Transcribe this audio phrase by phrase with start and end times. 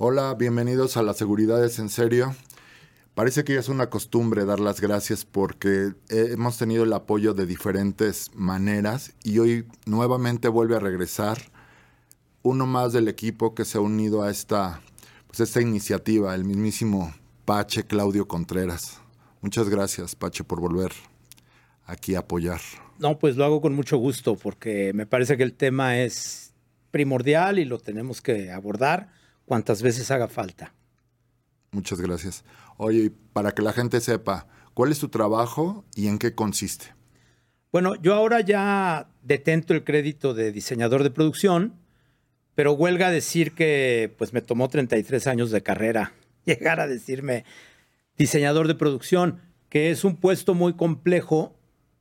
[0.00, 2.32] Hola, bienvenidos a la Seguridad es en serio.
[3.16, 7.46] Parece que ya es una costumbre dar las gracias porque hemos tenido el apoyo de
[7.46, 11.38] diferentes maneras y hoy nuevamente vuelve a regresar
[12.42, 14.82] uno más del equipo que se ha unido a esta,
[15.26, 17.12] pues esta iniciativa, el mismísimo
[17.44, 19.00] Pache Claudio Contreras.
[19.40, 20.92] Muchas gracias, Pache, por volver
[21.86, 22.60] aquí a apoyar.
[23.00, 26.54] No, pues lo hago con mucho gusto porque me parece que el tema es
[26.92, 29.17] primordial y lo tenemos que abordar
[29.48, 30.74] cuantas veces haga falta.
[31.72, 32.44] Muchas gracias.
[32.76, 36.94] Oye, para que la gente sepa, ¿cuál es tu trabajo y en qué consiste?
[37.72, 41.74] Bueno, yo ahora ya detento el crédito de diseñador de producción,
[42.54, 46.12] pero huelga decir que pues me tomó 33 años de carrera
[46.44, 47.44] llegar a decirme
[48.16, 51.54] diseñador de producción, que es un puesto muy complejo,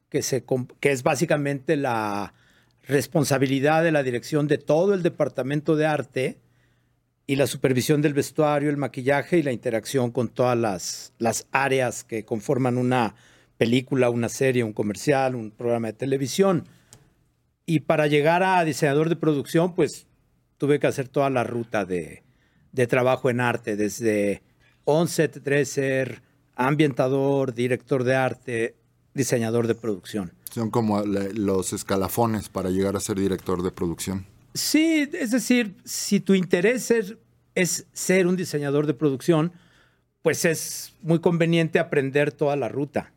[0.10, 0.46] que, se,
[0.80, 2.34] que es básicamente la
[2.88, 6.40] responsabilidad de la dirección de todo el departamento de arte
[7.30, 12.24] y la supervisión del vestuario, el maquillaje y la interacción con todas las, áreas que
[12.24, 13.16] conforman una
[13.58, 16.64] película, una serie, un comercial, un programa de televisión.
[17.66, 20.08] Y para llegar a diseñador de producción, pues
[20.58, 22.24] tuve que hacer toda la ruta de,
[22.72, 24.42] de trabajo en arte, desde
[24.86, 26.22] onset dresser,
[26.56, 28.76] ambientador, director de arte,
[29.14, 30.32] diseñador de producción.
[30.50, 34.26] Son como los escalafones para llegar a ser director de producción.
[34.58, 36.92] Sí, es decir, si tu interés
[37.56, 39.54] es, ser un diseñador de producción,
[40.22, 43.14] pues es muy conveniente aprender toda la ruta.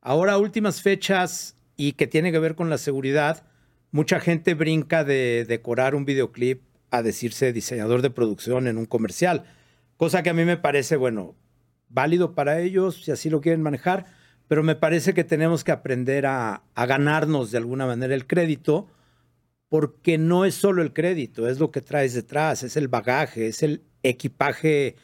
[0.00, 3.44] Ahora, últimas fechas y que tiene que ver con la seguridad,
[3.92, 9.44] mucha gente brinca de decorar un videoclip a decirse diseñador de producción en un comercial,
[9.96, 11.34] cosa que a mí me parece, bueno,
[11.88, 14.06] válido para ellos si así lo quieren manejar,
[14.48, 18.88] pero me parece que tenemos que aprender a, ganarnos de alguna manera el crédito
[19.68, 23.62] porque no es solo el crédito, es lo que traes detrás, es el bagaje, es
[23.62, 24.96] el equipaje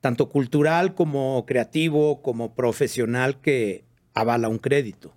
[0.00, 3.84] tanto cultural como creativo, como profesional que
[4.14, 5.12] avala un crédito.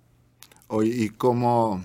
[0.68, 1.82] Oye, ¿y cómo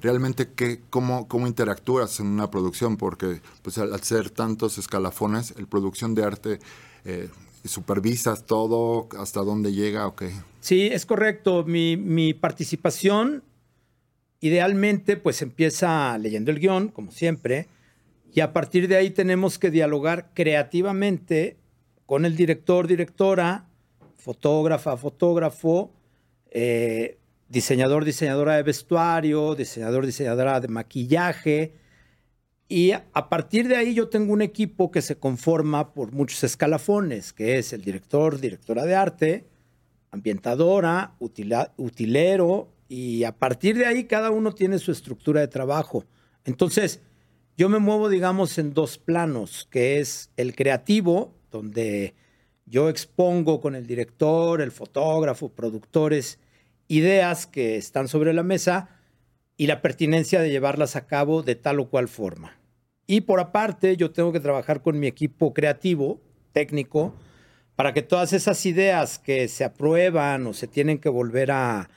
[0.00, 2.96] realmente qué, cómo, cómo interactúas en una producción?
[2.96, 6.58] Porque pues, al ser tantos escalafones, el producción de arte,
[7.04, 7.28] eh,
[7.64, 10.32] ¿supervisas todo hasta dónde llega o qué?
[10.60, 11.64] Sí, es correcto.
[11.64, 13.42] Mi, mi participación
[14.40, 17.66] Idealmente, pues empieza leyendo el guion, como siempre,
[18.32, 21.56] y a partir de ahí tenemos que dialogar creativamente
[22.06, 23.66] con el director, directora,
[24.16, 25.92] fotógrafa, fotógrafo,
[26.50, 27.18] eh,
[27.48, 31.72] diseñador, diseñadora de vestuario, diseñador, diseñadora de maquillaje.
[32.68, 37.32] Y a partir de ahí yo tengo un equipo que se conforma por muchos escalafones,
[37.32, 39.46] que es el director, directora de arte,
[40.10, 46.06] ambientadora, utilero, y a partir de ahí cada uno tiene su estructura de trabajo.
[46.44, 47.02] Entonces,
[47.56, 52.14] yo me muevo, digamos, en dos planos, que es el creativo, donde
[52.64, 56.38] yo expongo con el director, el fotógrafo, productores,
[56.86, 58.88] ideas que están sobre la mesa
[59.56, 62.56] y la pertinencia de llevarlas a cabo de tal o cual forma.
[63.06, 66.20] Y por aparte, yo tengo que trabajar con mi equipo creativo,
[66.52, 67.14] técnico,
[67.74, 71.88] para que todas esas ideas que se aprueban o se tienen que volver a,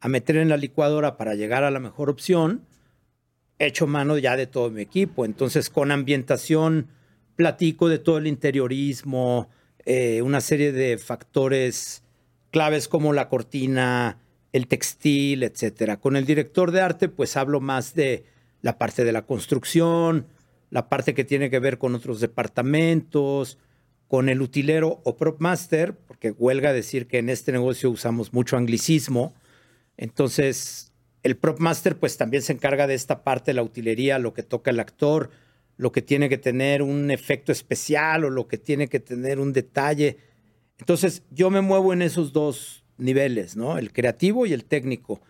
[0.00, 2.66] a meter en la licuadora para llegar a la mejor opción,
[3.58, 5.24] hecho mano ya de todo mi equipo.
[5.24, 6.88] Entonces, con ambientación,
[7.36, 9.48] platico de todo el interiorismo,
[9.84, 12.02] eh, una serie de factores
[12.50, 14.18] claves como la cortina,
[14.52, 15.98] el textil, etcétera.
[15.98, 18.24] Con el director de arte, pues hablo más de
[18.62, 20.26] la parte de la construcción,
[20.70, 23.58] la parte que tiene que ver con otros departamentos,
[24.08, 28.56] con el utilero o prop master, porque huelga decir que en este negocio usamos mucho
[28.56, 29.34] anglicismo,
[30.00, 34.32] entonces, el prop master pues también se encarga de esta parte de la utilería, lo
[34.32, 35.28] que toca el actor,
[35.76, 39.52] lo que tiene que tener un efecto especial o lo que tiene que tener un
[39.52, 40.16] detalle.
[40.78, 43.76] Entonces, yo me muevo en esos dos niveles, ¿no?
[43.76, 45.20] El creativo y el técnico.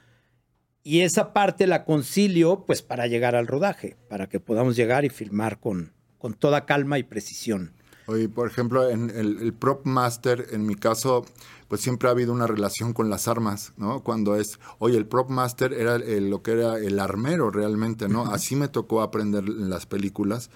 [0.84, 5.08] Y esa parte la concilio pues para llegar al rodaje, para que podamos llegar y
[5.08, 7.72] filmar con, con toda calma y precisión.
[8.10, 11.24] Oye, por ejemplo, en el prop master, en mi caso,
[11.70, 14.02] pues siempre ha habido una relación con las armas, ¿no?
[14.02, 18.26] Cuando es, oye, el prop master era lo que era el armero realmente, ¿no?
[18.26, 20.50] Así me tocó aprender en las películas.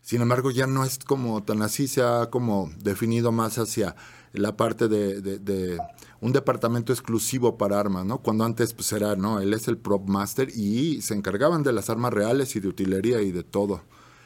[0.00, 3.94] Sin embargo, ya no es como tan así, se ha como definido más hacia
[4.32, 5.78] la parte de,
[6.22, 8.22] un departamento exclusivo para armas, ¿no?
[8.22, 9.38] Cuando antes pues era, ¿no?
[9.38, 13.20] Él es el prop master y se encargaban de las armas reales y de utilería
[13.20, 13.82] y de todo.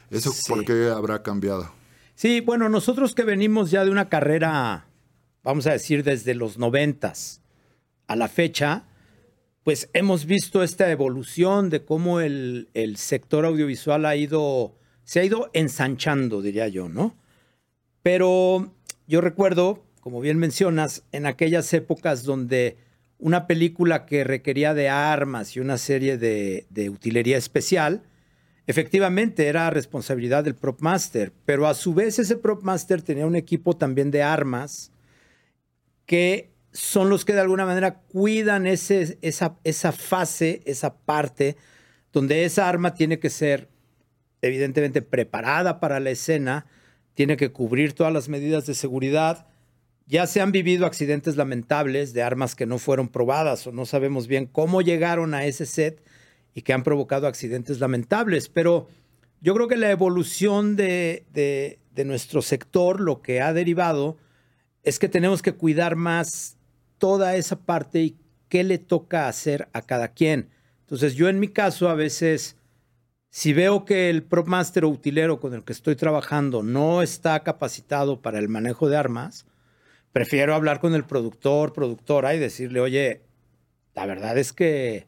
[0.09, 1.69] ¿Eso por qué habrá cambiado?
[2.17, 4.87] Sí, bueno, nosotros que venimos ya de una carrera
[5.47, 7.41] vamos a decir, desde los noventas
[8.07, 8.83] a la fecha,
[9.63, 12.67] pues hemos visto esta evolución de cómo el,
[12.97, 14.75] sector audiovisual ha ido,
[15.05, 17.15] se ha ido ensanchando, diría yo, ¿no?
[18.03, 18.73] Pero
[19.07, 22.75] yo recuerdo, como bien mencionas, en aquellas épocas donde
[23.17, 28.03] una película que requería de armas y una serie de, de utilería especial,
[28.67, 33.35] efectivamente era responsabilidad del prop master, pero a su vez ese prop master tenía un
[33.35, 34.91] equipo también de armas
[36.05, 41.55] que son los que de alguna manera cuidan ese, esa, esa fase, esa parte,
[42.11, 43.69] donde esa arma tiene que ser
[44.41, 46.67] evidentemente preparada para la escena,
[47.13, 49.47] tiene que cubrir todas las medidas de seguridad.
[50.05, 54.27] Ya se han vivido accidentes lamentables de armas que no fueron probadas o no sabemos
[54.27, 56.01] bien cómo llegaron a ese set
[56.57, 58.49] y que han provocado accidentes lamentables.
[58.49, 58.87] Pero
[59.41, 64.17] yo creo que la evolución de, de, nuestro sector, lo que ha derivado,
[64.81, 66.57] es que tenemos que cuidar más
[66.97, 68.17] toda esa parte y
[68.49, 70.49] qué le toca hacer a cada quien.
[70.79, 72.57] Entonces yo en mi caso a veces,
[73.29, 77.43] si veo que el prop master o utilero con el que estoy trabajando no está
[77.43, 79.45] capacitado para el manejo de armas,
[80.11, 83.21] prefiero hablar con el productor, productora y decirle, oye,
[83.93, 85.05] la verdad es que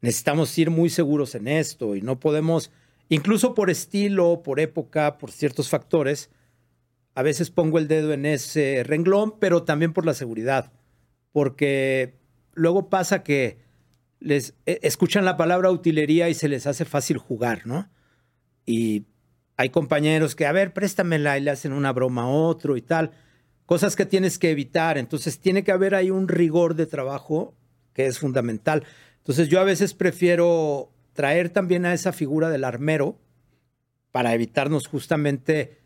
[0.00, 2.70] necesitamos ir muy seguros en esto y no podemos,
[3.08, 6.30] incluso por estilo, por época, por ciertos factores,
[7.14, 10.72] a veces pongo el dedo en ese renglón, pero también por la seguridad
[11.32, 12.14] porque
[12.54, 13.58] luego pasa que
[14.18, 17.90] les e, escuchan la palabra utilería y se les hace fácil jugar, ¿no?
[18.66, 19.06] Y
[19.56, 23.12] hay compañeros que, a ver, préstamela y le hacen una broma a otro y tal.
[23.66, 24.98] Cosas que tienes que evitar.
[24.98, 27.54] Entonces tiene que haber ahí un rigor de trabajo
[27.92, 28.84] que es fundamental.
[29.20, 33.18] Entonces yo a veces prefiero traer también a esa figura del armero
[34.10, 35.78] para evitarnos justamente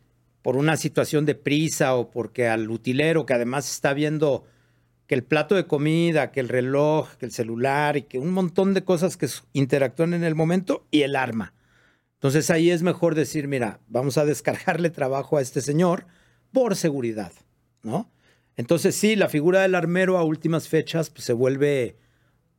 [0.42, 4.44] por una situación de prisa o porque al utilero que además está viendo
[5.06, 8.74] que el plato de comida, que el reloj, que el celular y que un montón
[8.74, 11.54] de cosas que interactúan en el momento y el arma.
[12.14, 16.06] Entonces ahí es mejor decir, mira, vamos a descargarle trabajo a este señor
[16.52, 17.32] por seguridad,
[17.82, 18.10] ¿no?
[18.56, 21.96] Entonces sí, la figura del armero a últimas fechas pues, se vuelve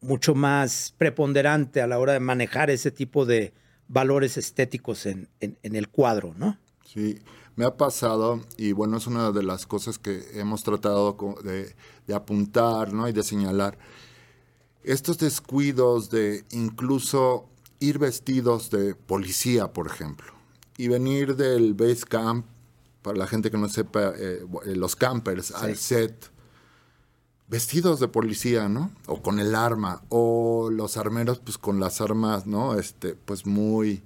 [0.05, 3.53] mucho más preponderante a la hora de manejar ese tipo de
[3.87, 6.57] valores estéticos en, en, en el cuadro, ¿no?
[6.85, 7.19] Sí,
[7.55, 11.73] me ha pasado, y bueno, es una de las cosas que hemos tratado de,
[12.13, 13.07] apuntar ¿no?
[13.07, 13.77] y de señalar,
[14.83, 17.49] estos descuidos de incluso
[17.79, 20.33] ir vestidos de policía, por ejemplo,
[20.77, 22.45] y venir del base camp,
[23.01, 26.29] para la gente que no sepa, eh, los campers al set,
[27.47, 28.91] vestidos de policía, ¿no?
[29.05, 32.79] O con el arma, o los armeros, pues con las armas, ¿no?
[32.79, 34.03] Este, pues muy,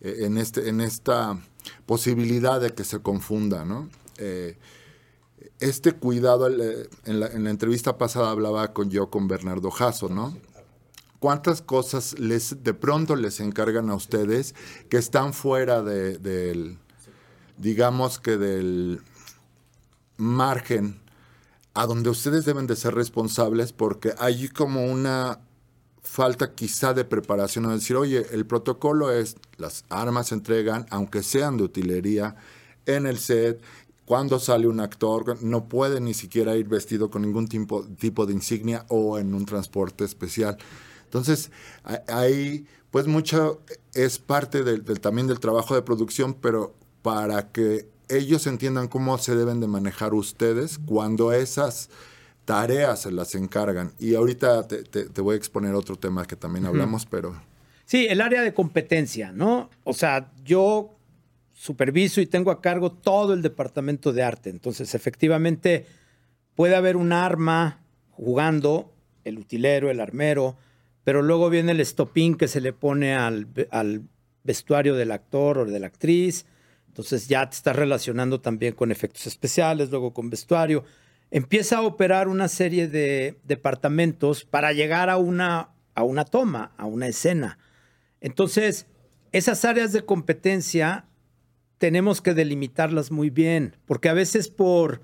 [0.00, 1.38] eh, en, este, en esta
[1.86, 3.88] posibilidad de que se confunda, ¿no?
[4.18, 4.56] Eh,
[5.60, 10.36] este cuidado, eh, en la, entrevista pasada hablaba con yo con Bernardo Jasso, ¿no?
[11.18, 14.54] ¿Cuántas cosas les de pronto les encargan a ustedes
[14.88, 16.78] que están fuera de, del,
[17.56, 19.02] digamos que del
[20.16, 21.00] margen
[21.78, 25.38] a donde ustedes deben de ser responsables porque hay como una
[26.02, 31.22] falta quizá de preparación, o decir, oye, el protocolo es, las armas se entregan, aunque
[31.22, 32.34] sean de utilería,
[32.84, 33.62] en el set,
[34.06, 38.32] cuando sale un actor, no puede ni siquiera ir vestido con ningún tipo, tipo de
[38.32, 40.58] insignia o en un transporte especial.
[41.04, 41.52] Entonces,
[42.08, 43.60] ahí, pues mucho
[43.94, 49.36] es parte del, también del trabajo de producción, pero para que ellos entiendan cómo se
[49.36, 51.90] deben de manejar ustedes cuando esas
[52.44, 53.92] tareas se las encargan.
[53.98, 57.40] Y ahorita te, voy a exponer otro tema que también hablamos, pero...
[57.84, 59.70] Sí, el área de competencia, ¿no?
[59.84, 60.94] O sea, yo
[61.52, 64.50] superviso y tengo a cargo todo el departamento de arte.
[64.50, 65.86] Entonces, efectivamente,
[66.54, 68.92] puede haber un arma jugando,
[69.24, 70.56] el utilero, el armero,
[71.04, 74.02] pero luego viene el estopín que se le pone al, al
[74.44, 76.46] vestuario del actor o de la actriz.
[76.88, 80.84] Entonces ya te estás relacionando también con efectos especiales, luego con vestuario
[81.30, 86.86] empieza a operar una serie de departamentos para llegar a una, a una toma, a
[86.86, 87.58] una escena.
[88.20, 88.86] Entonces,
[89.32, 91.06] esas áreas de competencia
[91.78, 95.02] tenemos que delimitarlas muy bien, porque a veces por,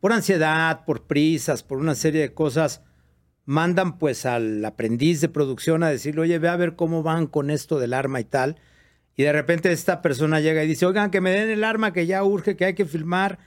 [0.00, 2.82] por ansiedad, por prisas, por una serie de cosas,
[3.46, 7.50] mandan pues al aprendiz de producción a decirle, oye, ve a ver cómo van con
[7.50, 8.56] esto del arma y tal.
[9.16, 12.06] Y de repente esta persona llega y dice, oigan, que me den el arma, que
[12.06, 13.38] ya urge, que hay que filmar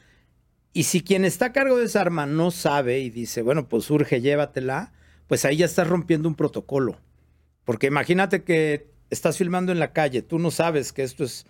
[0.78, 3.90] y si quien está a cargo de esa arma no sabe y dice, bueno, pues
[3.90, 4.94] urge, llévatela,
[5.26, 7.00] pues ahí ya estás rompiendo un protocolo.
[7.66, 11.48] Porque imagínate que estás filmando en la calle, tú no sabes que esto es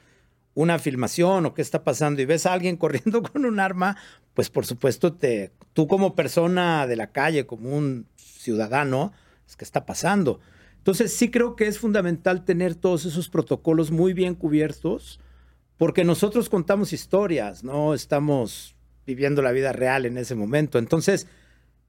[0.54, 3.98] una filmación o qué está pasando y ves a alguien corriendo con un arma,
[4.34, 9.12] pues por supuesto te, tú como persona de la calle, como un ciudadano,
[9.46, 10.40] es que está pasando.
[10.88, 15.20] Entonces sí creo que es fundamental tener todos esos protocolos muy bien cubiertos
[15.76, 20.80] porque nosotros contamos historias, no estamos viviendo la vida real en ese momento.
[20.80, 21.28] Entonces,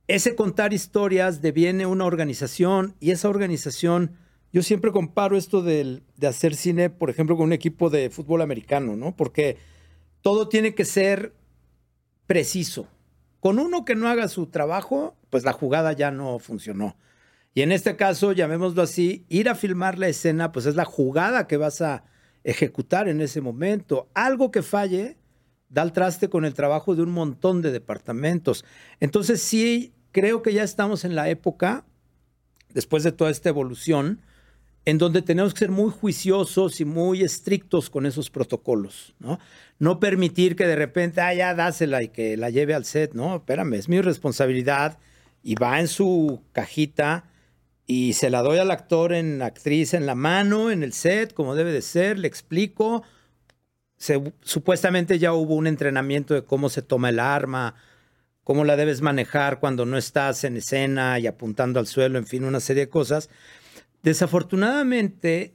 [0.08, 4.16] ese contar historias deviene una organización y esa organización,
[4.52, 8.42] yo siempre comparo esto de, de hacer cine, por ejemplo, con un equipo de fútbol
[8.42, 9.14] americano, ¿no?
[9.14, 9.58] Porque
[10.22, 11.32] todo tiene que ser
[12.26, 12.88] preciso.
[13.38, 16.96] Con uno que no haga su trabajo, pues la jugada ya no funcionó.
[17.58, 21.48] Y en este caso, llamémoslo así, ir a filmar la escena, pues es la jugada
[21.48, 22.04] que vas a
[22.44, 24.08] ejecutar en ese momento.
[24.14, 25.16] Algo que falle
[25.68, 28.64] da el traste con el trabajo de un montón de departamentos.
[29.00, 31.84] Entonces sí, creo que ya estamos en la época,
[32.74, 34.20] después de toda esta evolución,
[34.84, 39.40] en donde tenemos que ser muy juiciosos y muy estrictos con esos protocolos, ¿no?
[39.80, 43.38] No permitir que de repente, ah, ya dásela y que la lleve al set, no,
[43.38, 45.00] espérame, es mi responsabilidad
[45.42, 47.24] y va en su cajita
[47.90, 51.54] y se la doy al actor en actriz en la mano, en el set, como
[51.54, 53.02] debe de ser, le explico.
[54.42, 57.76] supuestamente ya hubo un entrenamiento de cómo se toma el arma,
[58.44, 62.44] cómo la debes manejar cuando no estás en escena y apuntando al suelo, en fin,
[62.44, 63.30] una serie de cosas.
[64.02, 65.54] Desafortunadamente,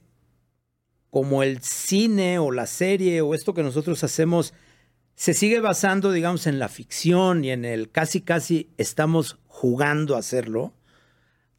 [1.10, 4.54] como el cine o la serie o esto que nosotros hacemos
[5.14, 10.18] se sigue basando, digamos, en la ficción y en el casi casi estamos jugando a
[10.18, 10.74] hacerlo,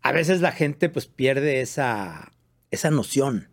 [0.05, 2.31] a veces la gente pues pierde esa,
[2.69, 3.49] esa noción.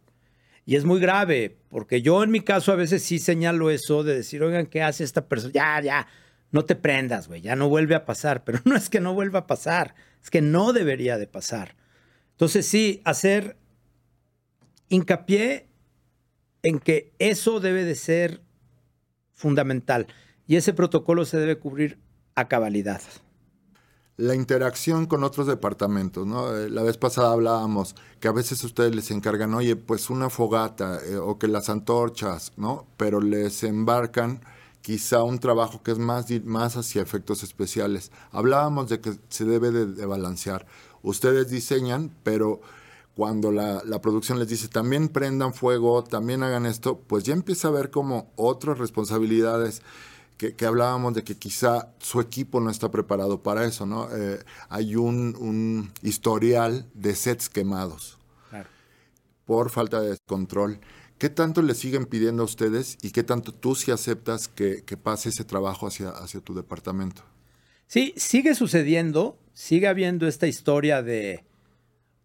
[0.66, 4.16] Y es muy grave, porque yo en mi caso a veces sí señalo eso de
[4.16, 5.54] decir, oigan, ¿qué hace esta persona?
[5.54, 6.06] Ya, ya,
[6.50, 8.44] no te prendas, güey, ya no vuelve a pasar.
[8.44, 11.74] Pero no es que no vuelva a pasar, es que no debería de pasar.
[12.32, 13.56] Entonces sí, hacer
[14.90, 15.68] hincapié
[16.62, 18.42] en que eso debe de ser
[19.32, 20.06] fundamental
[20.46, 21.98] y ese protocolo se debe cubrir
[22.34, 23.00] a cabalidad
[24.16, 26.54] la interacción con otros departamentos, ¿no?
[26.54, 31.00] Eh, la vez pasada hablábamos que a veces ustedes les encargan, oye, pues una fogata
[31.04, 32.86] eh, o que las antorchas, ¿no?
[32.96, 34.40] Pero les embarcan
[34.82, 38.10] quizá un trabajo que es más, más hacia efectos especiales.
[38.32, 40.66] Hablábamos de que se debe de, balancear.
[41.02, 42.60] Ustedes diseñan, pero
[43.14, 47.68] cuando la, la, producción les dice también prendan fuego, también hagan esto, pues ya empieza
[47.68, 49.82] a ver como otras responsabilidades
[50.50, 54.08] que, hablábamos de que quizá su equipo no está preparado para eso, ¿no?
[54.14, 58.18] Eh, hay un, historial de sets quemados
[59.44, 60.78] por falta de control.
[61.18, 65.28] ¿Qué tanto le siguen pidiendo a ustedes y qué tanto tú sí aceptas que, pase
[65.28, 67.22] ese trabajo hacia, hacia tu departamento?
[67.86, 71.44] Sí, sigue sucediendo, sigue habiendo esta historia de,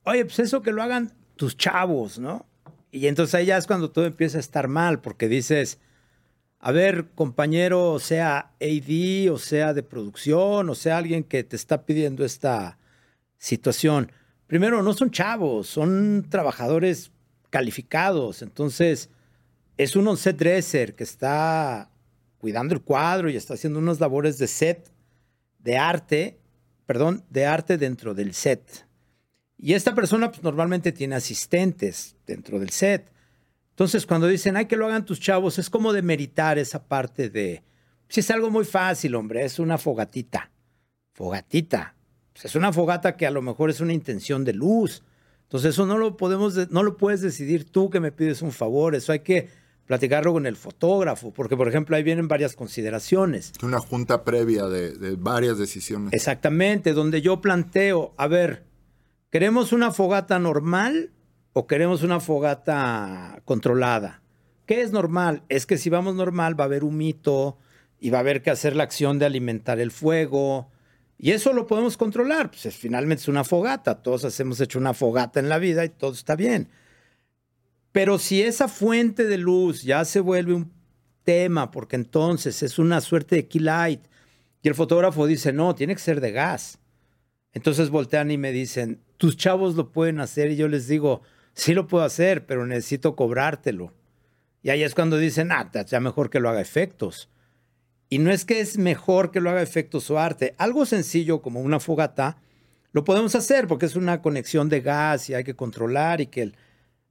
[0.03, 2.45] oye, pues eso que lo hagan tus chavos, ¿no?
[2.91, 5.79] Y entonces ahí ya es cuando todo empieza a estar mal, porque dices,
[6.59, 11.85] a ver, compañero, sea AD o sea de producción o sea alguien que te está
[11.85, 12.77] pidiendo esta
[13.37, 14.11] situación.
[14.47, 17.11] Primero, no son chavos, son trabajadores
[17.49, 18.41] calificados.
[18.41, 19.09] Entonces,
[19.77, 21.89] es un on-set dresser que está
[22.37, 24.91] cuidando el cuadro y está haciendo unas labores de set,
[25.59, 26.39] de arte,
[26.85, 28.87] perdón, de arte dentro del set.
[29.57, 33.11] Y esta persona pues, normalmente tiene asistentes dentro del set.
[33.77, 37.29] Entonces, cuando dicen, hay que lo hagan tus chavos, es como de meritar esa parte
[37.29, 37.61] de,
[38.09, 40.49] si es algo muy fácil, hombre, es una fogatita.
[41.13, 41.93] Fogatita.
[42.33, 45.03] Pues es una fogata que a lo mejor es una intención de luz.
[45.43, 48.95] Entonces, eso no lo podemos, no lo puedes decidir tú que me pides un favor.
[48.95, 49.47] Eso hay que
[49.85, 53.53] platicarlo con el fotógrafo, porque, por ejemplo, ahí vienen varias consideraciones.
[53.61, 56.13] Una junta previa de, de varias decisiones.
[56.13, 58.65] Exactamente, donde yo planteo, a ver,
[59.29, 61.11] ¿queremos una fogata normal
[61.57, 64.21] o queremos una fogata controlada.
[64.67, 65.41] ¿Qué es normal?
[65.49, 67.57] Es que si vamos normal va a haber un mito
[67.99, 70.69] y va a haber que hacer la acción de alimentar el fuego.
[71.17, 72.51] Y eso lo podemos controlar.
[72.51, 74.03] Pues finalmente es una fogata.
[74.03, 76.69] Todos hemos hecho una fogata en la vida y todo está bien.
[77.91, 80.71] Pero si esa fuente de luz ya se vuelve un
[81.23, 84.01] tema, porque entonces es una suerte de key light,
[84.61, 86.77] y el fotógrafo dice, no, tiene que ser de gas.
[87.51, 90.51] Entonces voltean y me dicen, tus chavos lo pueden hacer.
[90.51, 91.23] Y yo les digo,
[91.57, 93.91] sí lo puedo hacer, pero necesito cobrártelo.
[94.61, 97.29] Y ahí es cuando dicen, ah, ya mejor que lo haga efectos.
[98.09, 100.53] Y no es que es mejor que lo haga efectos o arte.
[100.57, 102.37] Algo sencillo como una fogata,
[102.91, 106.53] lo podemos hacer porque es una conexión de gas y hay que controlar y que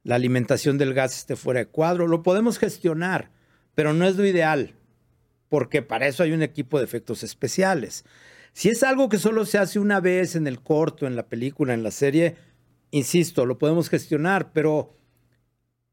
[0.03, 2.07] la alimentación del gas esté fuera de cuadro.
[2.07, 3.31] Lo podemos gestionar,
[3.75, 4.73] pero no es lo ideal,
[5.49, 8.05] porque para eso hay un equipo de efectos especiales.
[8.53, 11.73] Si es algo que solo se hace una vez en el corto, en la película,
[11.73, 12.37] en la serie,
[12.91, 14.97] insisto, lo podemos gestionar, pero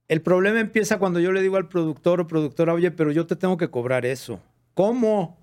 [0.09, 3.37] el problema empieza cuando yo le digo al productor o productora, oye, pero yo te
[3.37, 4.41] tengo que cobrar eso.
[4.75, 5.39] ¿Cómo?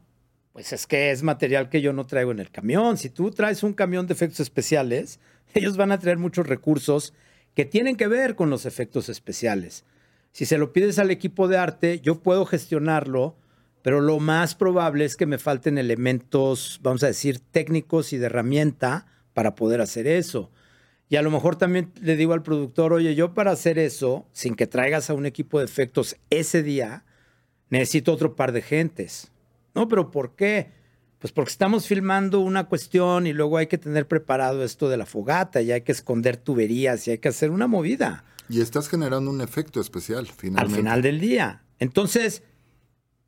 [0.54, 2.98] Pues es que es material que yo no traigo en el camión.
[2.98, 5.20] Si tú traes un camión de efectos especiales,
[5.54, 7.14] ellos van a traer muchos recursos
[7.56, 9.86] que tienen que ver con los efectos especiales.
[10.32, 13.36] Si se lo pides al equipo de arte, yo puedo gestionarlo,
[13.82, 18.28] pero lo más probable es que me falten elementos, vamos a decir, técnicos y de
[18.28, 20.52] herramienta para poder hacer eso.
[21.12, 24.56] Y a lo mejor también le digo al productor, oye, yo para hacer eso, sin
[24.56, 27.04] que traigas a un equipo de efectos ese día,
[27.70, 29.30] necesito otro par de gentes.
[29.76, 30.72] No, pero ¿por qué?
[31.20, 35.06] Pues porque estamos filmando una cuestión y luego hay que tener preparado esto de la
[35.06, 38.24] fogata y hay que esconder tuberías y hay que hacer una movida.
[38.48, 40.76] Y estás generando un efecto especial, finalmente.
[40.76, 41.66] Al final del día.
[41.80, 42.42] Entonces,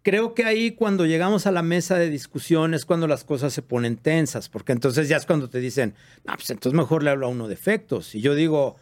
[0.03, 3.61] creo que ahí cuando llegamos a la mesa de discusión es cuando las cosas se
[3.61, 5.95] ponen tensas, porque entonces ya es cuando te dicen,
[6.25, 8.13] no, pues entonces mejor le hablo a uno de efectos.
[8.13, 8.75] Y yo digo,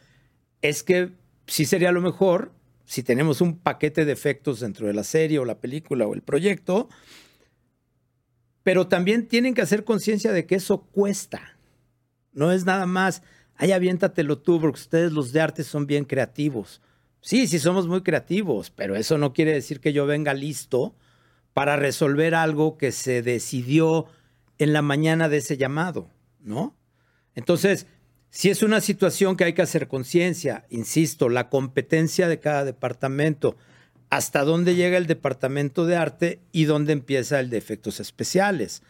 [0.62, 1.12] es que
[1.46, 2.52] sí sería lo mejor
[2.86, 6.24] si tenemos un paquete de efectos dentro de la serie o la película o el
[6.24, 6.90] proyecto,
[8.64, 11.58] pero también tienen que hacer conciencia de que eso cuesta.
[12.34, 13.22] No es nada más,
[13.56, 16.82] ay, aviéntatelo tú, porque ustedes los de arte son bien creativos.
[17.22, 20.96] Sí, sí somos muy creativos, pero eso no quiere decir que yo venga listo
[21.54, 24.08] para resolver algo que se decidió
[24.58, 26.76] en la mañana de ese llamado, ¿no?
[27.36, 27.88] Entonces,
[28.30, 33.58] si es una situación que hay que hacer conciencia, insisto, la competencia de cada departamento,
[34.10, 38.84] hasta dónde llega el departamento de arte y dónde empieza el de efectos especiales,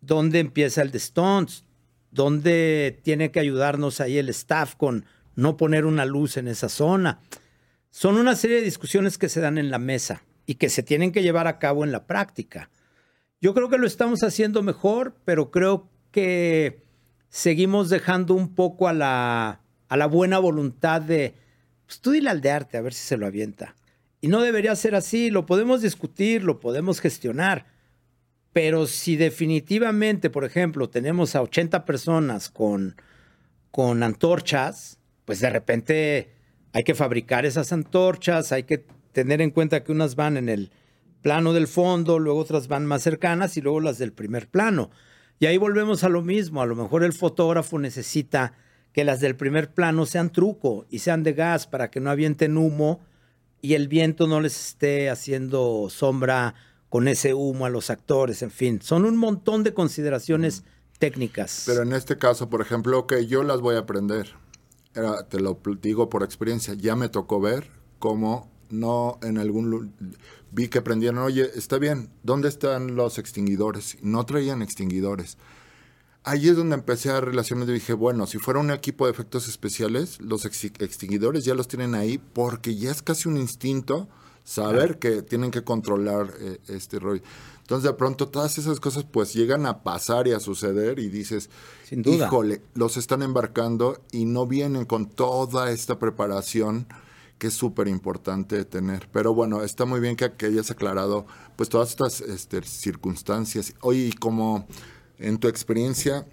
[0.00, 1.64] dónde empieza el de Stones,
[2.10, 7.20] dónde tiene que ayudarnos ahí el staff con no poner una luz en esa zona.
[7.90, 11.12] Son una serie de discusiones que se dan en la mesa y que se tienen
[11.12, 12.70] que llevar a cabo en la práctica.
[13.40, 16.82] Yo creo que lo estamos haciendo mejor, pero creo que
[17.28, 21.34] seguimos dejando un poco a la, a la buena voluntad de,
[21.84, 23.74] pues tú dile al de arte a ver si se lo avienta.
[24.20, 27.66] Y no debería ser así, lo podemos discutir, lo podemos gestionar.
[28.52, 32.96] Pero si definitivamente, por ejemplo, tenemos a 80 personas con,
[33.70, 36.32] con antorchas, pues de repente
[36.72, 38.86] hay que fabricar esas antorchas, hay que
[39.16, 40.70] tener en cuenta que unas van en el
[41.22, 44.90] plano del fondo, luego otras van más cercanas y luego las del primer plano.
[45.38, 48.52] Y ahí volvemos a lo mismo, a lo mejor el fotógrafo necesita
[48.92, 52.58] que las del primer plano sean truco y sean de gas para que no avienten
[52.58, 53.00] humo
[53.62, 56.54] y el viento no les esté haciendo sombra
[56.90, 60.62] con ese humo a los actores, en fin, son un montón de consideraciones
[60.98, 61.62] técnicas.
[61.64, 64.34] Pero en este caso, por ejemplo, que yo las voy a aprender,
[65.30, 69.94] te lo digo por experiencia, ya me tocó ver cómo no en algún
[70.52, 73.98] vi que prendieron, oye, está bien, ¿dónde están los extinguidores?
[74.02, 75.36] No traían extinguidores
[76.26, 79.48] ahí es donde empecé a relacionar y dije, bueno, si fuera un equipo de efectos
[79.48, 84.08] especiales, los extinguidores ya los tienen ahí porque ya es casi un instinto
[84.44, 87.22] saber que tienen que controlar eh, este rollo.
[87.60, 91.48] Entonces de pronto todas esas cosas pues llegan a pasar y a suceder y dices,
[91.84, 92.26] Sin duda.
[92.26, 96.86] híjole, los están embarcando y no vienen con toda esta preparación
[97.38, 99.08] que es súper importante tener.
[99.12, 103.74] Pero bueno, está muy bien que, que hayas aclarado pues todas estas este, circunstancias.
[103.80, 104.66] Oye, y como
[105.18, 106.26] en tu experiencia,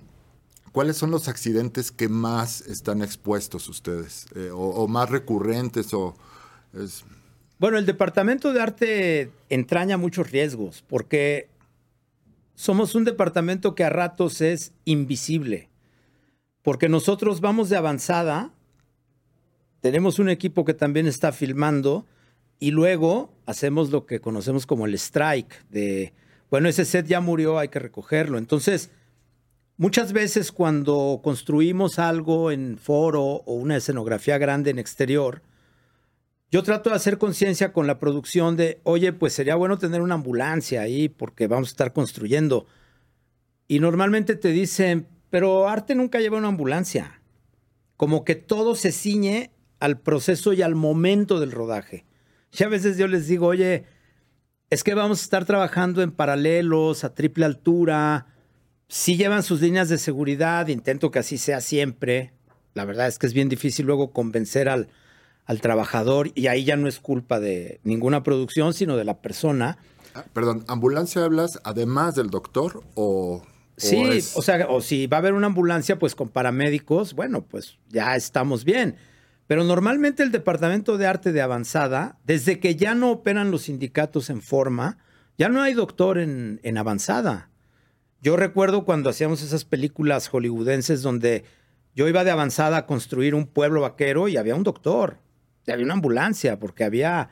[0.71, 4.25] ¿cuáles son los accidentes que más están expuestos ustedes?
[4.35, 5.93] Eh, o, más recurrentes?
[5.93, 6.15] O,
[7.59, 11.49] Bueno, el departamento de arte entraña muchos riesgos porque
[12.55, 15.69] somos un departamento que a ratos es invisible.
[16.61, 18.51] Porque nosotros vamos de avanzada,
[19.83, 22.05] tenemos un equipo que también está filmando
[22.57, 26.13] y luego hacemos lo que conocemos como el strike de
[26.49, 28.37] bueno, ese set ya murió, hay que recogerlo.
[28.37, 28.91] Entonces,
[29.75, 35.41] muchas veces cuando construimos algo en foro o una escenografía grande en exterior,
[36.49, 40.15] yo trato de hacer conciencia con la producción de, oye, pues sería bueno tener una
[40.15, 42.67] ambulancia ahí porque vamos a estar construyendo.
[43.67, 47.19] Y normalmente te dicen, pero arte nunca lleva una ambulancia.
[47.97, 49.52] Como que todo se ciñe
[49.83, 52.05] al proceso y al momento del rodaje.
[52.57, 53.83] Y a veces yo les digo, oye,
[54.69, 58.27] es que vamos a estar trabajando en paralelos, a triple altura.
[58.87, 62.31] Sí llevan sus líneas de seguridad, intento que así sea siempre.
[62.75, 64.87] La verdad es que es bien difícil luego convencer al,
[65.43, 69.79] al trabajador y ahí ya no es culpa de ninguna producción, sino de la persona.
[70.15, 73.45] Ah, perdón, ¿ambulancia hablas además del doctor o...?
[73.75, 77.79] Sí, o sea, o si va a haber una ambulancia, pues con paramédicos, bueno, pues
[77.89, 78.95] ya estamos bien.
[79.47, 84.29] Pero normalmente el Departamento de Arte de Avanzada, desde que ya no operan los sindicatos
[84.29, 84.97] en forma,
[85.37, 87.49] ya no hay doctor en, avanzada.
[88.21, 91.43] Yo recuerdo cuando hacíamos esas películas hollywoodenses donde
[91.93, 95.19] yo iba de avanzada a construir un pueblo vaquero y había un doctor,
[95.65, 97.29] y había una ambulancia, porque había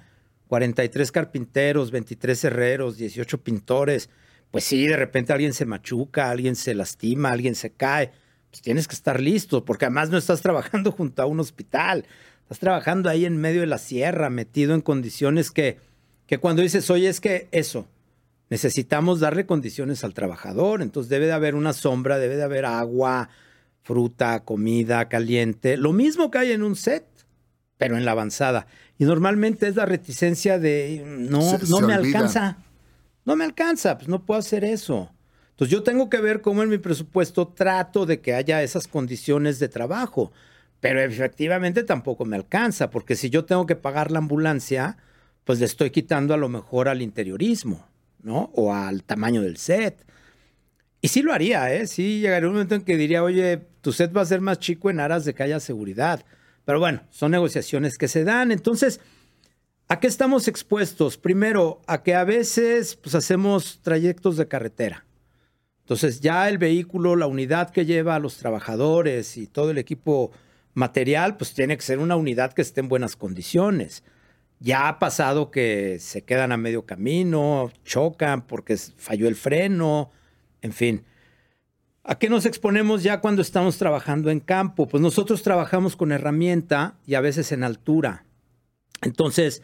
[0.47, 4.09] 43 carpinteros, 23 herreros, 18 pintores.
[4.51, 8.11] Pues sí, de repente alguien se machuca, alguien se lastima, alguien se cae
[8.51, 12.05] pues tienes que estar listo, porque además no estás trabajando junto a un hospital,
[12.51, 15.77] Estás trabajando ahí en medio de la sierra, metido en condiciones que,
[16.27, 17.87] que cuando dices, oye, es que eso,
[18.49, 23.29] necesitamos darle condiciones al trabajador, entonces debe de haber una sombra, debe de haber agua,
[23.83, 27.05] fruta, comida caliente, lo mismo que hay en un set,
[27.77, 28.67] pero en la avanzada.
[28.97, 32.57] Y normalmente es la reticencia de, no, no me alcanza,
[33.23, 35.09] no me alcanza, pues no puedo hacer eso.
[35.61, 39.59] Entonces yo tengo que ver cómo en mi presupuesto trato de que haya esas condiciones
[39.59, 40.31] de trabajo.
[40.79, 44.97] Pero efectivamente tampoco me alcanza, porque si yo tengo que pagar la ambulancia,
[45.43, 47.87] pues le estoy quitando a lo mejor al interiorismo,
[48.23, 48.49] ¿no?
[48.55, 50.03] O al tamaño del set.
[50.99, 51.85] Y sí lo haría, ¿eh?
[51.85, 54.89] Sí llegaría un momento en que diría, oye, tu set va a ser más chico
[54.89, 56.25] en aras de que haya seguridad.
[56.65, 58.51] Pero bueno, son negociaciones que se dan.
[58.51, 58.99] Entonces,
[59.89, 61.19] ¿a qué estamos expuestos?
[61.19, 65.05] Primero, a que a veces pues, hacemos trayectos de carretera.
[65.91, 70.31] Entonces, ya el vehículo, la unidad que lleva a los trabajadores y todo el equipo
[70.73, 74.05] material, pues tiene que ser una unidad que esté en buenas condiciones.
[74.61, 80.11] Ya ha pasado que se quedan a medio camino, chocan porque falló el freno,
[80.61, 81.03] en fin.
[82.05, 84.87] ¿A qué nos exponemos ya cuando estamos trabajando en campo?
[84.87, 88.23] Pues nosotros trabajamos con herramienta y a veces en altura.
[89.01, 89.61] Entonces,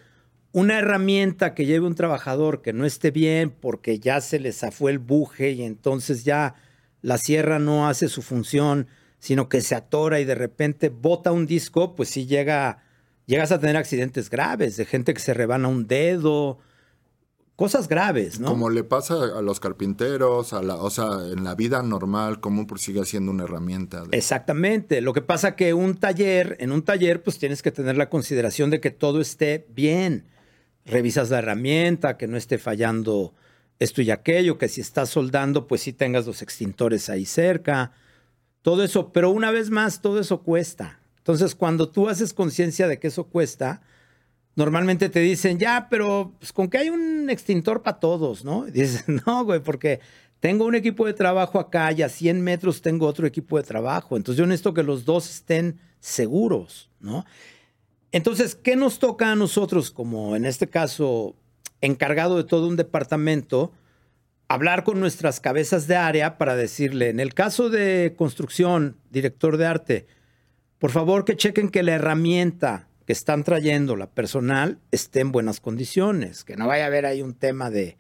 [0.58, 4.90] una herramienta que lleve un trabajador que no esté bien porque ya se le zafó
[4.90, 6.56] el buje y entonces ya
[7.04, 8.88] la sierra no hace su función,
[9.20, 12.80] sino que se atora y de repente bota un disco, pues sí llega,
[13.28, 16.58] llegas a tener accidentes graves, de gente que se rebana un dedo,
[17.56, 18.48] cosas graves, ¿no?
[18.48, 22.66] Como le pasa a los carpinteros, a la, o sea, en la vida normal, como
[22.78, 24.06] sigue siendo una herramienta.
[24.10, 25.02] Exactamente.
[25.02, 28.72] Lo que pasa que un taller, en un taller, pues tienes que tener la consideración
[28.72, 30.26] de que todo esté bien.
[30.88, 33.34] Revisas la herramienta, que no esté fallando
[33.78, 37.92] esto y aquello, que si estás soldando, pues sí tengas los extintores ahí cerca
[38.68, 41.00] todo eso, pero una vez más, todo eso cuesta.
[41.20, 43.82] Entonces, cuando tú haces conciencia de que eso cuesta,
[44.56, 48.68] normalmente te dicen, ya, pero pues, con que hay un extintor para todos, ¿no?
[48.68, 50.02] Y dices, no, güey, porque
[50.42, 54.18] tengo un equipo de trabajo acá y a 100 metros tengo otro equipo de trabajo.
[54.18, 57.24] Entonces, yo necesito que los dos estén seguros, ¿no?
[58.12, 61.36] Entonces, ¿qué nos toca a nosotros como, en este caso,
[61.82, 63.72] encargado de todo un departamento?
[64.48, 69.66] hablar con nuestras cabezas de área para decirle, en el caso de construcción, director de
[69.66, 70.08] arte,
[70.80, 75.60] por favor que chequen que la herramienta que están trayendo, la personal, esté en buenas
[75.60, 77.98] condiciones, que no vaya a haber ahí un tema de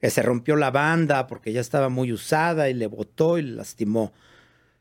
[0.00, 3.52] que se rompió la banda porque ya estaba muy usada y le botó y le
[3.52, 4.12] lastimó.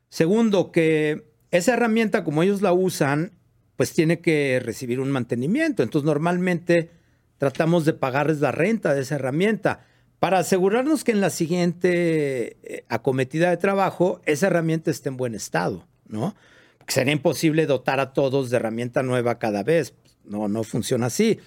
[0.10, 3.32] Segundo, que esa herramienta, como ellos la usan,
[3.76, 5.84] pues tiene que recibir un mantenimiento.
[5.84, 6.92] Entonces, normalmente
[7.38, 9.86] tratamos de pagarles la renta de esa herramienta
[10.20, 15.36] para asegurarnos que en la siguiente eh, acometida de trabajo esa herramienta esté en buen
[15.36, 16.36] estado, ¿no?
[16.78, 19.94] Porque sería imposible dotar a todos de herramienta nueva cada vez.
[20.24, 21.40] No, no funciona así.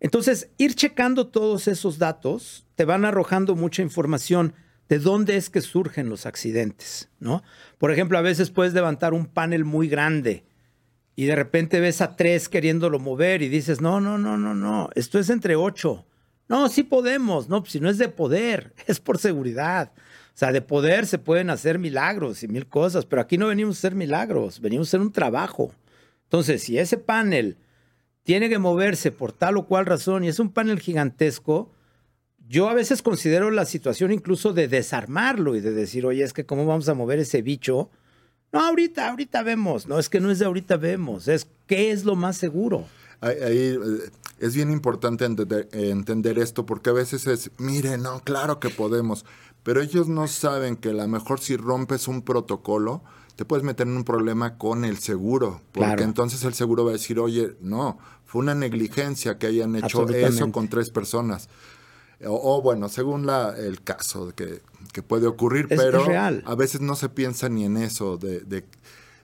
[0.00, 4.54] Entonces, ir checando todos esos datos te van arrojando mucha información
[4.88, 7.44] de dónde es que surgen los accidentes, ¿no?
[7.78, 10.44] Por ejemplo, a veces puedes levantar un panel muy grande
[11.20, 14.88] y de repente ves a tres queriéndolo mover y dices, no, no, no, no, no,
[14.94, 16.06] esto es entre ocho.
[16.48, 19.92] No, sí podemos, no, si no es de poder, es por seguridad.
[19.94, 23.76] O sea, de poder se pueden hacer milagros y mil cosas, pero aquí no venimos
[23.76, 25.74] a hacer milagros, venimos a hacer un trabajo.
[26.22, 27.58] Entonces, si ese panel
[28.22, 31.70] tiene que moverse por tal o cual razón y es un panel gigantesco,
[32.48, 36.46] yo a veces considero la situación incluso de desarmarlo y de decir, oye, es que
[36.46, 37.90] cómo vamos a mover ese bicho.
[38.52, 39.86] No, ahorita, ahorita vemos.
[39.86, 42.86] No, es que no es de ahorita vemos, es qué es lo más seguro.
[43.20, 43.78] Ahí, eh,
[44.40, 49.26] es bien importante entender, esto porque a veces es, mire, no, claro que podemos,
[49.62, 53.02] pero ellos no saben que a lo mejor si rompes un protocolo,
[53.36, 56.94] te puedes meter en un problema con el seguro, porque entonces el seguro va a
[56.94, 61.48] decir, oye, no, fue una negligencia que hayan hecho eso con tres personas.
[62.26, 64.60] O, bueno, según la, el caso que,
[64.92, 66.04] que puede ocurrir, pero
[66.44, 68.64] a veces no se piensa ni en eso, de, de,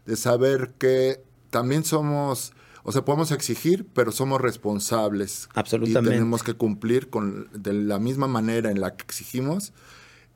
[0.06, 2.52] de saber que también somos
[2.88, 5.48] o sea, podemos exigir, pero somos responsables.
[5.54, 6.10] Absolutamente.
[6.10, 9.72] Y tenemos que cumplir con, de la misma manera en la que exigimos,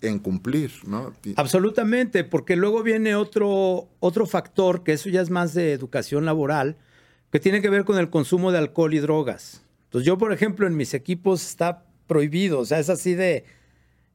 [0.00, 1.12] en cumplir, ¿no?
[1.36, 6.76] Absolutamente, porque luego viene otro, otro factor, que eso ya es más de educación laboral,
[7.30, 9.62] que tiene que ver con el consumo de alcohol y drogas.
[9.84, 13.44] Entonces yo, por ejemplo, en mis equipos está prohibido, o sea, es así de,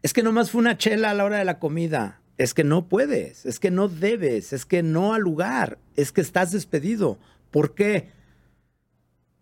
[0.01, 2.19] es que nomás fue una chela a la hora de la comida.
[2.37, 6.19] Es que no puedes, es que no debes, es que no al lugar, es que
[6.19, 7.17] estás despedido.
[7.51, 8.09] ¿Por qué?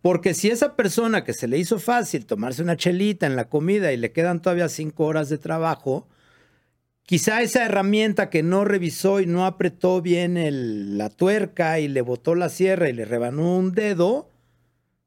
[0.04, 3.92] Porque si esa persona que se le hizo fácil tomarse una chelita en la comida
[3.92, 6.08] y le quedan todavía cinco horas de trabajo,
[7.08, 10.38] quizá esa herramienta que no revisó y no apretó bien
[11.00, 14.30] la tuerca y le botó la sierra y le rebanó un dedo,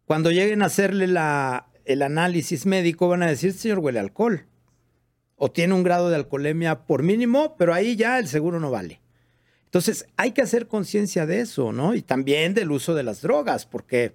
[0.05, 4.47] cuando lleguen a hacerle la, el análisis médico van a decir, señor, huele alcohol.
[5.37, 9.01] O tiene un grado de alcoholemia por mínimo, pero ahí ya el seguro no vale.
[9.65, 11.95] Entonces hay que hacer conciencia de eso, ¿no?
[11.95, 14.15] Y también del uso de las drogas, porque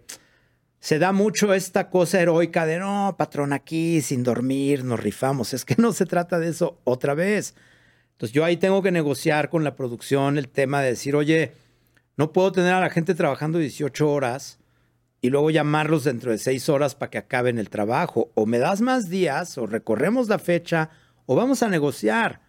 [0.79, 5.53] se da mucho esta cosa heroica de, no, patrón, aquí sin dormir nos rifamos.
[5.53, 7.55] Es que no se trata de eso otra vez.
[8.13, 11.51] Entonces yo ahí tengo que negociar con la producción el tema de decir, oye,
[12.17, 14.60] no puedo tener a la gente trabajando 18 horas
[15.21, 18.31] y luego llamarlos dentro de 6 horas para que acaben el trabajo.
[18.33, 20.89] O me das más días, o recorremos la fecha,
[21.27, 22.41] o vamos a negociar.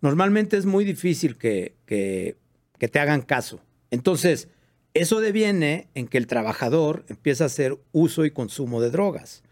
[0.00, 2.36] Normalmente es muy difícil que, que,
[2.78, 3.60] que te hagan caso.
[3.90, 4.48] Entonces,
[4.94, 9.42] eso deviene en que el trabajador empieza a hacer uso y consumo de drogas.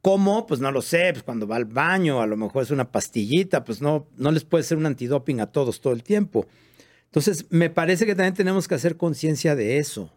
[0.00, 0.48] ¿Cómo?
[0.48, 3.64] Pues no lo sé, pues cuando va al baño, a lo mejor es una pastillita,
[3.64, 6.46] pues no, no les puede ser un antidoping a todos todo el tiempo.
[7.04, 10.12] Entonces, me parece que también tenemos que hacer conciencia de eso.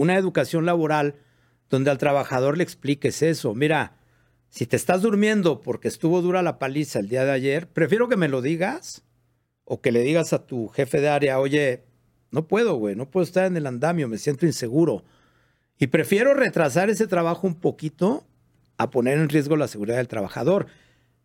[0.00, 1.16] Una educación laboral
[1.68, 3.54] donde al trabajador le expliques eso.
[3.54, 3.98] Mira,
[4.48, 8.16] si te estás durmiendo porque estuvo dura la paliza el día de ayer, prefiero que
[8.16, 9.04] me lo digas
[9.64, 11.84] o que le digas a tu jefe de área, oye,
[12.30, 15.04] no puedo, güey, no puedo estar en el andamio, me siento inseguro.
[15.76, 18.26] Y prefiero retrasar ese trabajo un poquito
[18.78, 20.66] a poner en riesgo la seguridad del trabajador.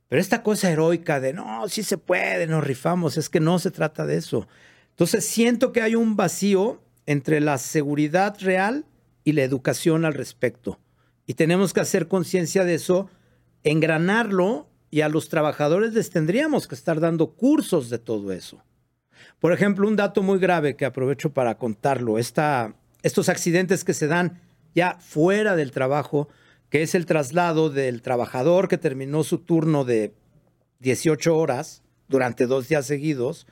[0.10, 3.72] Pero esta cosa heroica de, no, sí se puede, nos rifamos, es que no se
[3.72, 4.50] trata de eso.
[4.90, 8.86] Entonces siento que hay un vacío entre la seguridad real
[9.24, 10.80] y la educación al respecto.
[11.26, 13.10] Y tenemos que hacer conciencia de eso,
[13.64, 18.64] engranarlo y a los trabajadores les tendríamos que estar dando cursos de todo eso.
[19.40, 24.42] Por ejemplo, un dato muy grave que aprovecho para contarlo, estos accidentes que se dan
[24.74, 26.30] ya fuera del trabajo,
[26.70, 30.14] que es el traslado del trabajador que terminó su turno de
[30.80, 33.48] 18 horas durante dos días seguidos,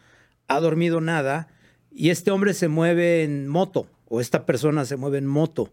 [0.47, 1.47] ha dormido nada,
[1.95, 5.71] y este hombre se mueve en moto, o esta persona se mueve en moto.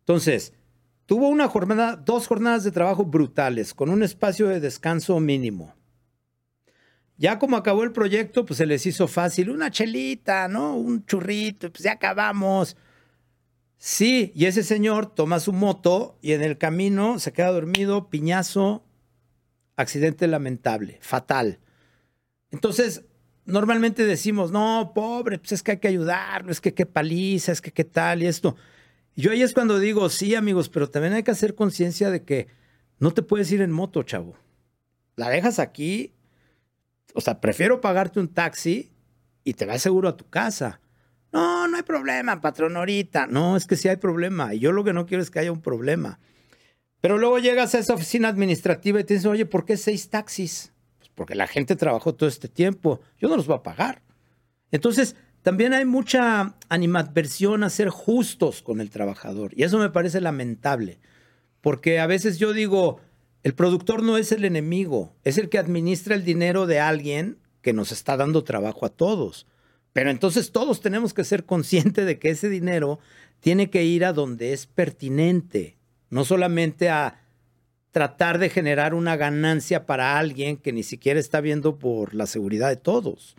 [0.00, 0.52] Entonces,
[1.06, 5.74] tuvo una jornada, dos jornadas de trabajo brutales, con un espacio de descanso mínimo.
[7.16, 10.76] Ya como acabó el proyecto, pues se les hizo fácil, una chelita, ¿no?
[10.76, 12.76] Un churrito, pues ya acabamos.
[13.76, 18.84] Sí, y ese señor toma su moto y en el camino se queda dormido, piñazo,
[19.76, 21.58] accidente lamentable, fatal.
[22.50, 23.04] Entonces,
[23.44, 27.60] normalmente decimos, no, pobre, pues es que hay que ayudarlo, es que qué paliza, es
[27.60, 28.56] que qué tal y esto.
[29.14, 32.48] Yo ahí es cuando digo, sí, amigos, pero también hay que hacer conciencia de que
[32.98, 34.36] no te puedes ir en moto, chavo.
[35.16, 36.14] La dejas aquí
[37.14, 38.90] o sea, prefiero pagarte un taxi
[39.44, 40.80] y te vas seguro a tu casa.
[41.32, 43.26] No, no hay problema, patrón, ahorita.
[43.26, 44.54] No, es que sí hay problema.
[44.54, 46.20] Y yo lo que no quiero es que haya un problema.
[47.00, 50.71] Pero luego llegas a esa oficina administrativa y te dicen, oye, ¿por qué seis taxis?
[51.22, 53.00] Porque la gente trabajó todo este tiempo.
[53.20, 54.02] Yo no los voy a pagar.
[54.72, 59.52] Entonces, también hay mucha animadversión a ser justos con el trabajador.
[59.54, 60.98] Y eso me parece lamentable.
[61.60, 62.98] Porque a veces yo digo,
[63.44, 67.72] el productor no es el enemigo, es el que administra el dinero de alguien que
[67.72, 69.46] nos está dando trabajo a todos.
[69.92, 72.98] Pero entonces todos tenemos que ser conscientes de que ese dinero
[73.38, 75.76] tiene que ir a donde es pertinente,
[76.10, 77.21] no solamente a
[77.92, 82.68] tratar de generar una ganancia para alguien que ni siquiera está viendo por la seguridad
[82.68, 83.36] de todos.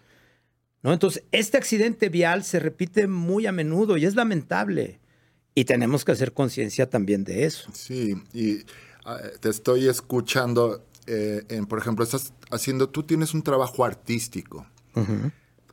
[0.81, 0.93] ¿No?
[0.93, 4.99] Entonces, este accidente vial se repite muy a menudo y es lamentable.
[5.55, 7.69] Y tenemos que hacer conciencia también de eso.
[7.73, 8.63] Sí, y
[9.05, 14.65] Ah, te estoy escuchando, eh, en, por ejemplo, estás haciendo, tú tienes un trabajo artístico.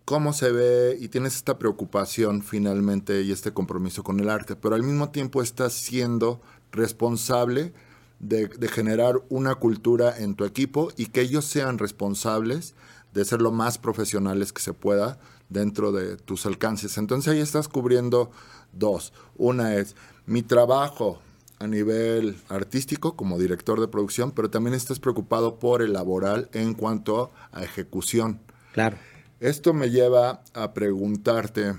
[0.05, 0.97] ¿Cómo se ve?
[0.99, 5.43] Y tienes esta preocupación finalmente y este compromiso con el arte, pero al mismo tiempo
[5.43, 6.41] estás siendo
[6.73, 7.73] responsable
[8.21, 12.75] de, de generar una cultura en tu equipo y que ellos sean responsables
[13.13, 16.97] de ser lo más profesionales que se pueda dentro de tus alcances.
[16.97, 18.31] Entonces ahí estás cubriendo
[18.73, 19.13] dos.
[19.37, 21.21] Una es mi trabajo
[21.59, 26.75] a nivel artístico como director de producción, pero también estás preocupado por el laboral en
[26.75, 28.41] cuanto a ejecución.
[28.73, 28.97] Claro.
[29.41, 31.75] Esto me lleva a preguntarte,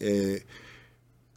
[0.00, 0.44] eh,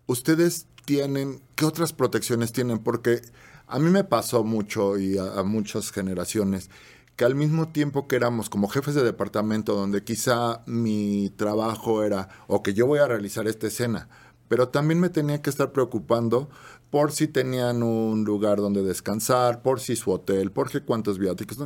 [0.08, 2.80] ¿ustedes tienen, qué otras protecciones tienen?
[2.80, 3.22] Porque
[3.68, 6.70] a mí me pasó mucho y a, muchas generaciones
[7.16, 12.30] que al mismo tiempo que éramos como jefes de departamento, donde quizá mi trabajo era,
[12.48, 14.10] o que yo voy a realizar esta escena,
[14.48, 16.50] pero también me tenía que estar preocupando
[16.90, 21.58] por si tenían un lugar donde descansar, por si su hotel, por si cuántos viáticos.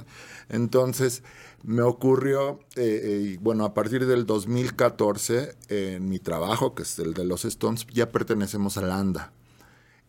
[0.47, 1.21] Entonces
[1.63, 7.13] me ocurrió, eh, eh, bueno, a partir del 2014, en mi trabajo, que es el
[7.13, 9.33] de los Stones, ya pertenecemos a la ANDA.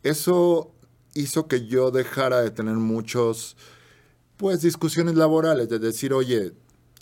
[0.05, 0.72] Eso
[1.18, 3.57] hizo que yo dejara de tener muchos,
[4.37, 6.52] pues, discusiones laborales, de decir, oye,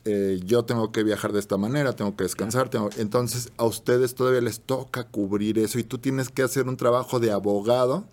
[0.05, 2.91] eh, yo tengo que viajar de esta manera, tengo que descansar, tengo...
[2.97, 7.19] entonces a ustedes todavía les toca cubrir eso y tú tienes que hacer un trabajo
[7.19, 8.07] de abogado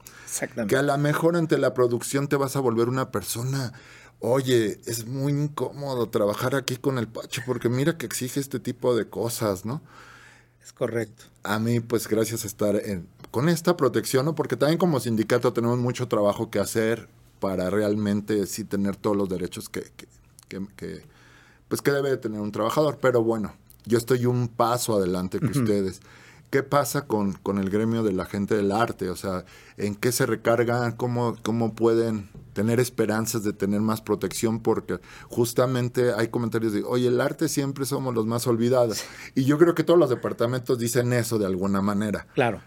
[0.68, 3.74] que a lo mejor ante la producción te vas a volver una persona,
[4.20, 8.96] oye, es muy incómodo trabajar aquí con el Pacho porque mira que exige este tipo
[8.96, 9.84] de cosas, ¿no?
[10.64, 11.26] Es correcto.
[11.44, 14.36] A mí, pues gracias a estar en, con esta protección, ¿no?
[14.36, 19.28] Porque también como sindicato tenemos mucho trabajo que hacer para realmente sí tener todos los
[19.28, 21.02] derechos que, que, que
[21.68, 23.00] pues que debe de tener un trabajador.
[23.02, 26.02] Pero bueno, yo estoy un paso adelante que ustedes.
[26.52, 29.10] ¿Qué pasa con, con, el gremio de la gente del arte?
[29.10, 29.46] O sea,
[29.78, 30.92] ¿en qué se recargan?
[30.92, 34.60] ¿Cómo, ¿Cómo pueden tener esperanzas de tener más protección?
[34.60, 39.04] Porque justamente hay comentarios de, oye, el arte siempre somos los más olvidados.
[39.34, 42.28] Y yo creo que todos los departamentos dicen eso de alguna manera.
[42.36, 42.62] Claro.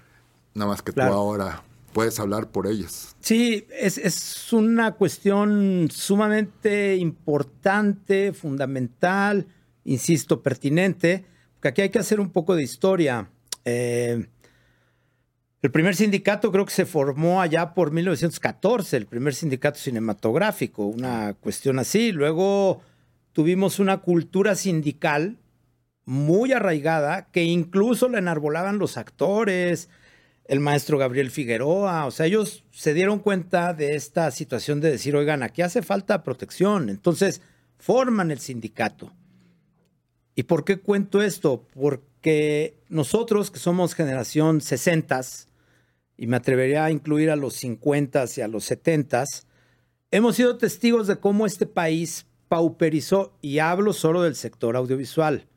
[0.57, 3.15] Nada más que tú ahora puedes hablar por ellos.
[3.21, 9.47] Sí, es, es, una cuestión sumamente importante, fundamental,
[9.85, 13.29] insisto, pertinente, porque aquí hay que hacer un poco de historia.
[13.67, 14.27] Eh,
[15.61, 21.35] el primer sindicato creo que se formó allá por 1914, el primer sindicato cinematográfico, una
[21.35, 22.13] cuestión así.
[22.13, 22.81] Luego
[23.33, 25.37] tuvimos una cultura sindical
[26.07, 29.91] muy arraigada que incluso la enarbolaban los actores,
[30.49, 35.17] el maestro Gabriel Figueroa, o sea, ellos se dieron cuenta de esta situación de decir,
[35.17, 37.43] oigan, aquí hace falta protección, entonces
[37.79, 39.13] forman el sindicato.
[40.35, 41.67] ¿Y por qué cuento esto?
[41.75, 45.21] Porque nosotros que somos generación 60
[46.17, 49.25] y me atrevería a incluir a los 50 y a los 70
[50.11, 55.49] hemos sido testigos de cómo este país pauperizó, y hablo solo del sector audiovisual,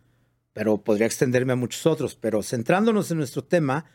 [0.54, 3.86] pero podría extenderme a muchos otros, pero centrándonos en nuestro tema,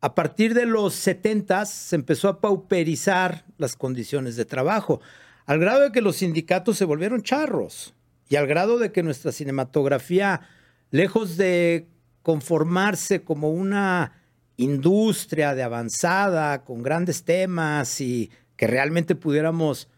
[0.00, 5.00] a partir de los 70 se empezó a pauperizar las condiciones de trabajo,
[5.44, 7.94] al grado de que los sindicatos se volvieron charros
[8.28, 10.40] y al grado de que nuestra cinematografía,
[10.90, 11.88] lejos de
[12.22, 14.12] conformarse como una
[14.56, 19.88] industria de avanzada, con grandes temas y que realmente pudiéramos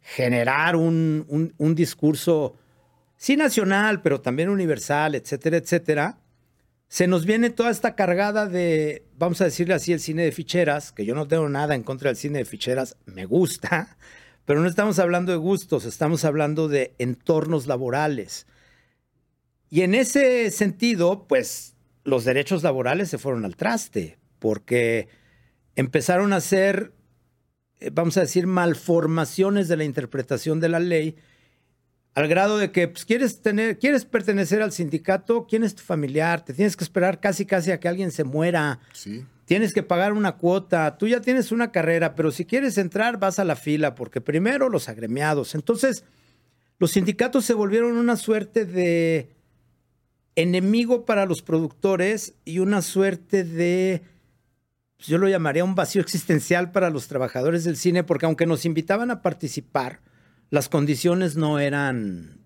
[0.00, 2.56] generar un, un discurso,
[3.16, 6.18] sí nacional, pero también universal, etcétera, etcétera,
[6.88, 10.92] se nos viene toda esta cargada de, vamos a decirle así, el cine de ficheras,
[10.92, 13.96] que yo no tengo nada en contra del cine de ficheras, me gusta,
[14.44, 18.46] pero no estamos hablando de gustos, estamos hablando de entornos laborales.
[19.68, 25.08] Y en ese sentido, pues los derechos laborales se fueron al traste, porque
[25.74, 26.92] empezaron a ser,
[27.80, 31.16] eh, vamos a decir, malformaciones de la interpretación de la ley
[32.16, 36.42] al grado de que pues, quieres tener, quieres pertenecer al sindicato, ¿quién es tu familiar?
[36.42, 38.80] Te tienes que esperar casi casi a que alguien se muera.
[38.94, 39.22] Sí.
[39.44, 43.38] Tienes que pagar una cuota, tú ya tienes una carrera, pero si quieres entrar vas
[43.38, 45.54] a la fila, porque primero los agremiados.
[45.54, 46.04] Entonces,
[46.78, 49.28] los sindicatos se volvieron una suerte de
[50.36, 54.00] enemigo para los productores y una suerte de,
[54.96, 58.64] pues, yo lo llamaría un vacío existencial para los trabajadores del cine, porque aunque nos
[58.64, 60.00] invitaban a participar,
[60.50, 62.40] las condiciones no eran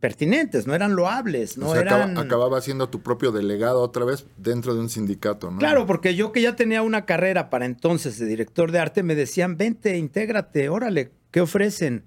[0.00, 2.18] pertinentes, no eran loables, no eran...
[2.18, 5.58] acababa siendo tu propio delegado otra vez dentro de un sindicato, ¿no?
[5.58, 9.14] Claro, porque yo que ya tenía una carrera para entonces de director de arte, me
[9.14, 12.04] decían, vente, intégrate, órale, ¿qué ofrecen?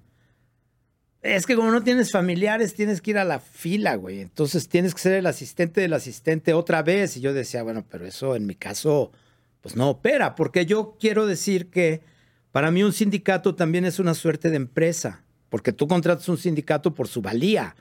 [1.22, 4.20] Es que como no tienes familiares, tienes que ir a la fila, güey.
[4.20, 7.16] Entonces tienes que ser el asistente del asistente otra vez.
[7.16, 9.10] Y yo decía, bueno, pero eso en mi caso,
[9.60, 12.02] pues no opera, porque yo quiero decir que
[12.52, 16.94] para mí un sindicato también es una suerte de empresa, porque tú contratas un sindicato
[16.94, 17.76] por su valía,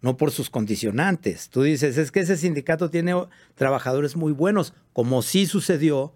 [0.00, 1.48] no por sus condicionantes.
[1.48, 3.14] Tú dices, es que ese sindicato tiene
[3.54, 6.14] trabajadores muy buenos, como sí sucedió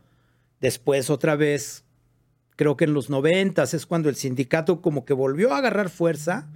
[0.60, 1.84] después otra vez,
[2.56, 6.48] creo que en los noventas es cuando el sindicato como que volvió a agarrar fuerza,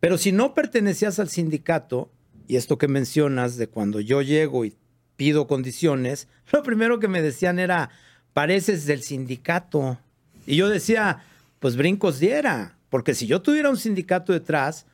[0.00, 2.10] pero si no pertenecías al sindicato,
[2.48, 4.76] y esto que mencionas de cuando yo llego y
[5.16, 7.90] pido condiciones, lo primero que me decían era,
[8.32, 9.98] pareces del sindicato.
[10.46, 11.24] Y yo decía,
[11.58, 14.86] pues brincos diera, porque si yo tuviera un sindicato detrás,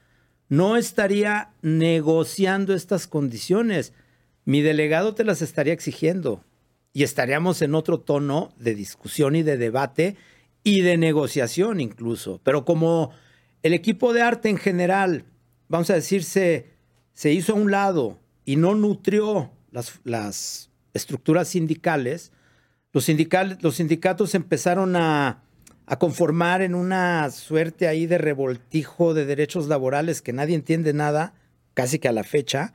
[0.49, 3.93] no estaría negociando estas condiciones.
[4.45, 6.45] Mi delegado te las estaría exigiendo
[6.93, 10.17] y estaríamos en otro tono de discusión y de debate
[10.65, 12.41] y de negociación incluso.
[12.45, 13.11] Pero como
[13.63, 15.25] el equipo de arte en general,
[15.69, 16.71] vamos a decirse,
[17.13, 22.33] se hizo a un lado y no nutrió las, las estructuras sindicales,
[23.07, 25.43] los, los sindicatos empezaron a,
[25.87, 31.35] a conformar en una suerte ahí de revoltijo de derechos laborales que nadie entiende nada,
[31.75, 32.73] casi que a la fecha.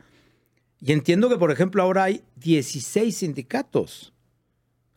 [0.80, 4.14] Y entiendo que, por ejemplo, ahora hay 16 sindicatos.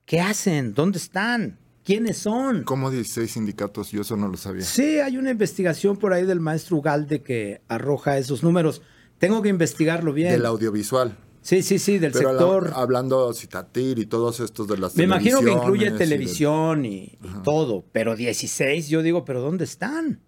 [0.04, 0.74] ¿Qué hacen?
[0.74, 1.58] ¿Dónde están?
[1.86, 2.64] quiénes son.
[2.64, 3.92] ¿Cómo 16 sindicatos?
[3.92, 4.64] Yo eso no lo sabía.
[4.64, 8.82] Sí, hay una investigación por ahí del maestro Ugalde que arroja esos números.
[9.18, 10.32] Tengo que investigarlo bien.
[10.32, 11.16] Del audiovisual.
[11.46, 12.72] Sí, sí, sí, del Pero la- sector.
[12.74, 16.84] hablando Citatir y todos estos de las Me imagino que incluye televisiones y del- televisión
[16.84, 20.20] y, y todo, pero 16, yo digo, pero ¿dónde están?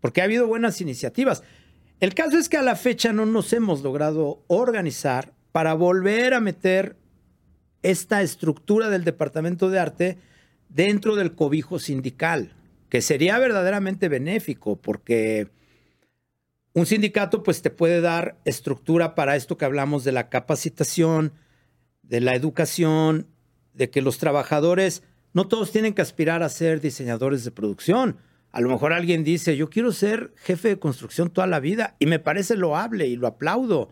[0.00, 1.42] Porque ha habido buenas iniciativas.
[2.00, 6.40] El caso es que a la fecha no nos hemos logrado organizar para volver a
[6.40, 6.96] meter
[7.82, 10.18] esta estructura del Departamento de Arte
[10.68, 12.52] dentro del cobijo sindical,
[12.90, 15.48] que sería verdaderamente benéfico, porque
[16.74, 21.32] un sindicato pues te puede dar estructura para esto que hablamos de la capacitación,
[22.02, 23.26] de la educación,
[23.74, 25.02] de que los trabajadores
[25.34, 28.16] no todos tienen que aspirar a ser diseñadores de producción.
[28.50, 32.06] A lo mejor alguien dice, yo quiero ser jefe de construcción toda la vida y
[32.06, 33.90] me parece loable y lo aplaudo,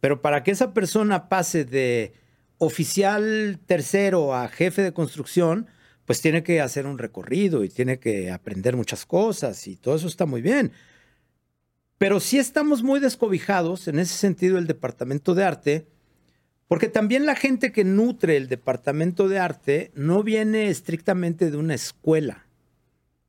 [0.00, 2.12] pero para que esa persona pase de
[2.58, 5.66] oficial tercero a jefe de construcción,
[6.04, 10.08] pues tiene que hacer un recorrido y tiene que aprender muchas cosas y todo eso
[10.08, 10.72] está muy bien.
[12.02, 15.86] Pero sí estamos muy descobijados en ese sentido el departamento de arte,
[16.66, 21.74] porque también la gente que nutre el departamento de arte no viene estrictamente de una
[21.74, 22.48] escuela.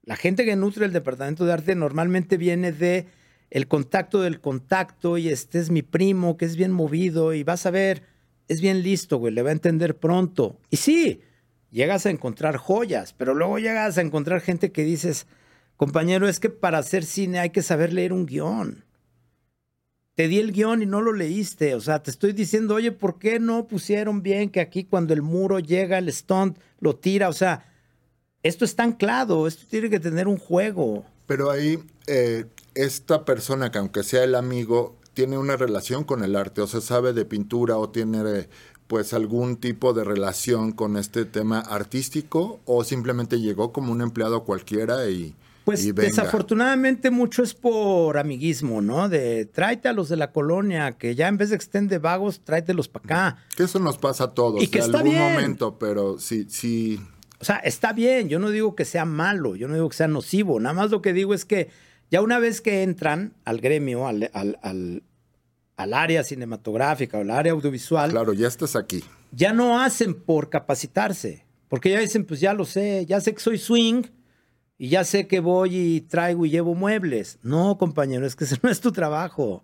[0.02, 3.06] La gente que nutre el departamento de arte normalmente viene de
[3.52, 7.68] el contacto del contacto y este es mi primo que es bien movido y vas
[7.68, 8.02] a ver,
[8.48, 10.58] es bien listo, güey, le va a entender pronto.
[10.72, 11.22] Y sí,
[11.70, 15.28] llegas a encontrar joyas, pero luego llegas a encontrar gente que dices,
[15.78, 18.86] compañero, es que para hacer cine hay que saber leer un guion.
[20.16, 21.74] Te di el guion y no lo leíste.
[21.76, 25.24] O sea, te estoy diciendo, oye, ¿por qué no pusieron bien que aquí cuando el
[25.24, 27.30] muro llega, el stunt lo tira?
[27.30, 27.66] O sea,
[28.44, 31.06] esto está anclado, esto tiene que tener un juego.
[31.26, 32.46] Pero ahí, eh,
[32.76, 36.82] esta persona que aunque sea el amigo, tiene una relación con el arte, o sea,
[36.82, 38.48] sabe de pintura o tiene
[38.88, 44.44] pues algún tipo de relación con este tema artístico o simplemente llegó como un empleado
[44.44, 45.36] cualquiera y,
[45.66, 49.08] Pues desafortunadamente mucho es por amiguismo, ¿no?
[49.08, 52.00] De tráete a los de la colonia, que ya en vez de que estén de
[52.00, 53.38] vagos, tráetelos para acá.
[53.56, 55.22] Que eso nos pasa a todos Y que en algún bien.
[55.22, 57.00] momento, pero sí, sí,
[57.40, 60.08] O sea, está bien, yo no digo que sea malo, yo no digo que sea
[60.08, 61.70] nocivo, nada más lo que digo es que
[62.12, 65.04] ya una vez que entran al gremio, al, al- al-
[65.78, 69.04] al área cinematográfica o al área audiovisual, claro, ya estás aquí.
[69.32, 73.40] ya no hacen por capacitarse, porque ya dicen, pues ya lo sé, ya sé que
[73.40, 74.04] soy swing
[74.78, 77.40] y ya sé que voy y traigo y llevo muebles.
[77.44, 79.64] No, compañero, es que ese no es tu trabajo.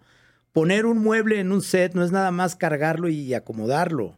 [0.51, 4.17] Poner un mueble en un set no es nada más cargarlo y acomodarlo.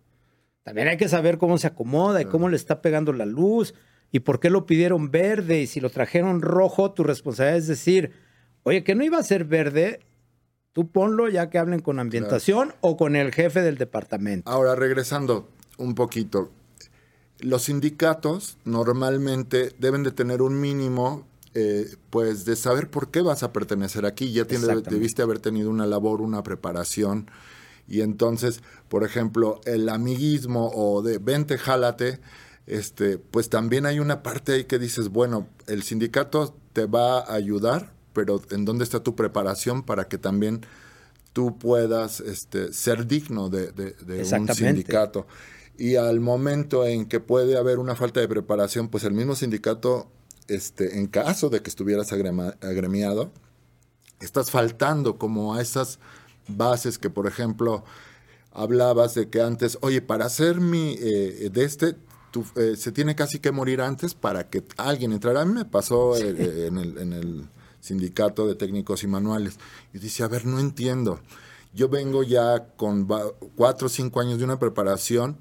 [0.63, 3.73] También hay que saber cómo se acomoda y cómo le está pegando la luz
[4.11, 8.11] y por qué lo pidieron verde y si lo trajeron rojo, tu responsabilidad es decir,
[8.63, 10.01] oye, que no iba a ser verde,
[10.71, 14.49] tú ponlo ya que hablen con ambientación o con el jefe del departamento.
[14.49, 16.51] Ahora, regresando un poquito,
[17.41, 23.43] los sindicatos normalmente deben de tener un mínimo, eh, pues, de saber por qué vas
[23.43, 24.31] a pertenecer aquí.
[24.31, 27.29] Ya tiene- debiste haber tenido una labor, una preparación.
[27.87, 32.19] Y entonces, por ejemplo, el amiguismo o de vente, jálate,
[32.67, 37.33] este, pues también hay una parte ahí que dices, bueno, el sindicato te va a
[37.33, 40.61] ayudar, pero ¿en dónde está tu preparación para que también
[41.33, 44.55] tú puedas este, ser digno de, de- de un Exactamente.
[44.67, 45.27] sindicato?
[45.77, 50.07] Y al momento en que puede haber una falta de preparación, pues el mismo sindicato,
[50.47, 53.31] este, en caso de que estuvieras agrema- agremiado,
[54.19, 55.97] estás faltando como a esas
[56.47, 57.83] bases que, por ejemplo,
[58.51, 61.95] hablabas de que antes, oye, para hacer mi eh, de este,
[62.31, 65.41] tú, eh, se tiene casi que morir antes para que alguien entrara.
[65.41, 67.49] A mí me pasó eh, eh, en, el, en el
[67.79, 69.57] sindicato de técnicos y manuales.
[69.93, 71.19] Y dice, a ver, no entiendo.
[71.73, 73.07] Yo vengo ya con
[73.55, 75.37] cuatro o cinco años de una preparación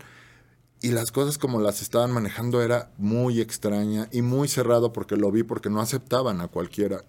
[0.83, 5.31] y las cosas como las estaban manejando era muy extraña y muy cerrado porque lo
[5.31, 7.05] vi, porque no aceptaban a cualquiera.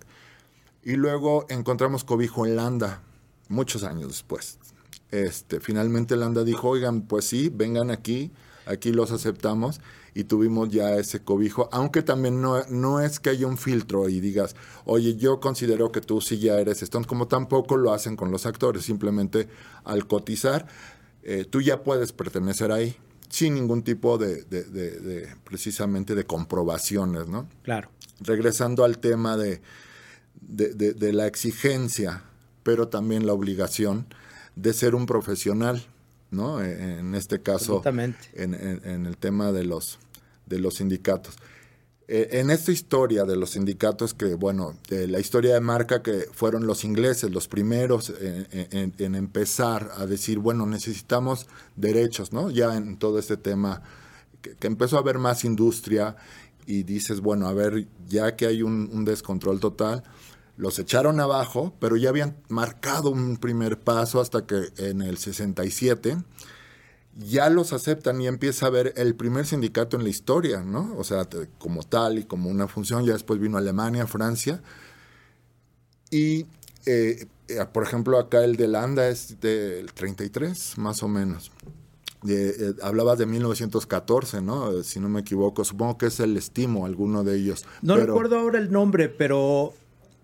[0.84, 3.02] Y luego encontramos cobijo en Landa,
[3.48, 4.58] muchos años después.
[5.12, 8.32] Este, finalmente Landa dijo, oigan, pues sí, vengan aquí,
[8.66, 9.80] aquí los aceptamos
[10.14, 14.20] y tuvimos ya ese cobijo, aunque también no, no es que haya un filtro y
[14.20, 18.32] digas, oye, yo considero que tú sí ya eres Stone, como tampoco lo hacen con
[18.32, 19.48] los actores, simplemente
[19.86, 20.68] al cotizar,
[21.24, 22.98] eh, tú ya puedes pertenecer ahí,
[23.32, 27.48] sin ningún tipo de, de- de- de, precisamente de comprobaciones, ¿no?
[27.64, 27.90] Claro.
[28.20, 29.62] regresando al tema de,
[31.14, 32.22] la exigencia,
[32.64, 34.06] pero también la obligación
[34.56, 35.84] de ser un profesional,
[36.30, 36.62] ¿no?
[36.62, 37.82] E- En este caso,
[38.34, 39.98] en, en- en el tema de los,
[40.46, 41.36] de los sindicatos.
[42.08, 46.28] Eh, en esta historia de los sindicatos, que bueno, de la historia de marca que
[46.34, 52.50] fueron los ingleses los primeros en, empezar a decir, bueno, necesitamos derechos, ¿no?
[52.50, 53.82] Ya en todo este tema
[54.42, 56.18] que, empezó a haber más industria
[56.66, 60.04] y dices, bueno, a ver, ya que hay un, un descontrol total,
[60.58, 66.18] los echaron abajo, pero ya habían marcado un primer paso hasta que en el 67
[67.18, 70.96] ya los aceptan y empieza a ver el primer sindicato en la historia, ¿no?
[70.98, 74.62] O sea, como tal y como una función, ya después vino Alemania, Francia.
[76.10, 76.46] Y,
[76.86, 81.52] eh, eh, por ejemplo, acá el de Landa es del 33, más o menos.
[82.28, 84.84] Eh, hablabas de 1914, ¿no?
[84.84, 87.66] Si no me equivoco, supongo que es el estimo, alguno de ellos.
[87.82, 89.74] No recuerdo ahora el nombre, pero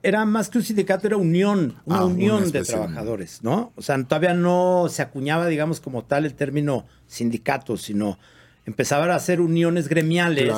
[0.04, 3.74] era más que un sindicato, era unión, una ah, unión de trabajadores, ¿no?
[3.76, 8.20] O sea, todavía no se acuñaba, digamos, como tal el término sindicato, sino
[8.66, 10.54] empezaban a hacer uniones gremiales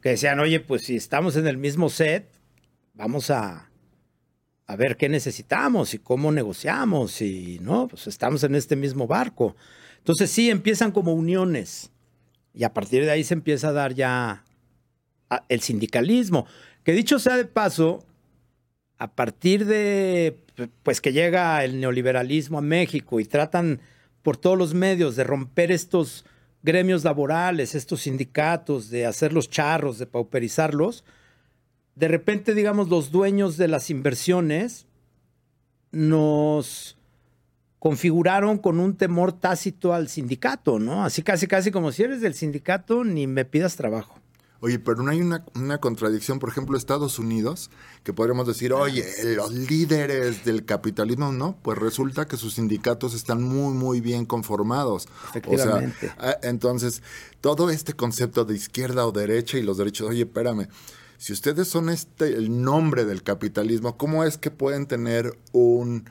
[0.00, 2.30] que decían, oye, pues si estamos en el mismo set,
[2.94, 3.70] vamos a,
[4.66, 7.88] a ver qué necesitamos y cómo negociamos y, ¿no?
[7.88, 9.56] Pues estamos en este mismo barco.
[9.98, 11.90] Entonces sí, empiezan como uniones
[12.54, 14.44] y a partir de ahí se empieza a dar ya
[15.48, 16.46] el sindicalismo.
[16.82, 18.04] Que dicho sea de paso,
[19.00, 20.36] a partir de
[20.82, 23.80] pues que llega el neoliberalismo a México y tratan
[24.22, 26.26] por todos los medios de romper estos
[26.62, 31.02] gremios laborales, estos sindicatos, de hacerlos charros, de pauperizarlos,
[31.94, 34.86] de repente, digamos, los dueños de las inversiones
[35.92, 36.98] nos
[37.78, 41.04] configuraron con un temor tácito al sindicato, ¿no?
[41.04, 44.19] Así casi, casi como si eres del sindicato, ni me pidas trabajo.
[44.62, 47.70] Oye, pero no hay una, contradicción, por ejemplo, Estados Unidos,
[48.04, 53.42] que podríamos decir, oye, los líderes del capitalismo, no, pues resulta que sus sindicatos están
[53.42, 55.08] muy, muy bien conformados.
[55.30, 56.12] Efectivamente.
[56.18, 57.02] O sea, entonces,
[57.40, 60.68] todo este concepto de izquierda o derecha y los derechos, oye, espérame,
[61.16, 66.04] si ustedes son este, el nombre del capitalismo, ¿cómo es que pueden tener un,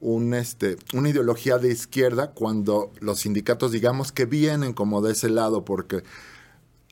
[0.00, 5.30] un, este, una ideología de izquierda cuando los sindicatos, digamos que vienen como de ese
[5.30, 5.64] lado?
[5.64, 6.02] Porque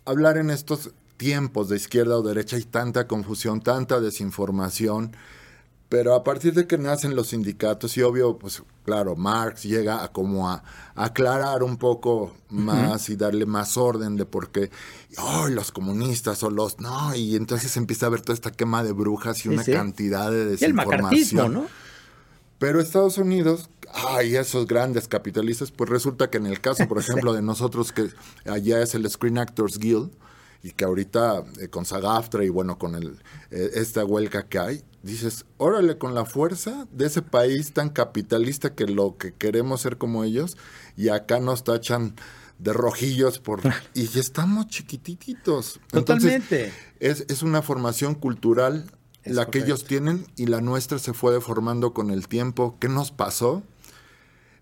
[0.05, 0.93] hablar en estos
[1.23, 5.13] tiempos de izquierda o derecha hay tanta confusión, tanta desinformación,
[5.89, 10.09] pero a partir de que nacen los sindicatos, y obvio, pues claro, Marx llega a
[10.09, 10.65] como a,
[10.97, 14.73] aclarar un poco más y darle más orden de por qué,
[15.17, 18.91] oh, los comunistas o los, no, y entonces empieza a haber toda esta quema de
[18.91, 21.55] brujas y una cantidad de desinformación.
[21.55, 21.67] ¿no?
[22.59, 27.33] Pero Estados Unidos, ay, esos grandes capitalistas, pues resulta que en el caso, por ejemplo,
[27.33, 28.09] de nosotros, que
[28.45, 30.11] allá es el Screen Actors Guild,
[30.63, 33.19] y que ahorita eh, con Sagaftra y bueno, con el,
[33.51, 38.75] eh, esta huelga que hay, dices, órale, con la fuerza de ese país tan capitalista
[38.75, 40.57] que lo que queremos ser como ellos,
[40.97, 42.15] y acá nos tachan
[42.59, 43.61] de rojillos por
[43.95, 45.81] y estamos chiquititos.
[45.91, 46.73] Totalmente.
[47.01, 48.87] es, es una formación cultural
[49.25, 52.77] la que ellos tienen y la nuestra se fue deformando con el tiempo.
[52.81, 53.63] ¿Qué nos pasó?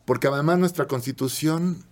[0.05, 1.85] Porque además nuestra constitución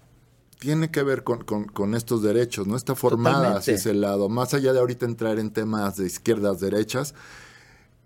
[0.59, 2.77] tiene que ver con, estos derechos, ¿no?
[2.77, 4.29] Está formada hacia ese lado.
[4.29, 7.15] Más allá de ahorita entrar en temas de izquierdas, derechas,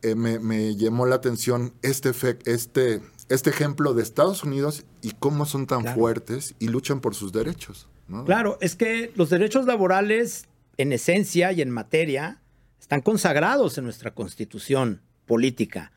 [0.02, 2.12] eh, me, llamó la atención este,
[2.44, 7.32] este, este ejemplo de Estados Unidos y cómo son tan fuertes y luchan por sus
[7.32, 7.88] derechos.
[8.26, 10.46] Claro, es que los derechos laborales,
[10.76, 12.42] en esencia y en materia,
[12.78, 15.92] están consagrados en nuestra constitución política.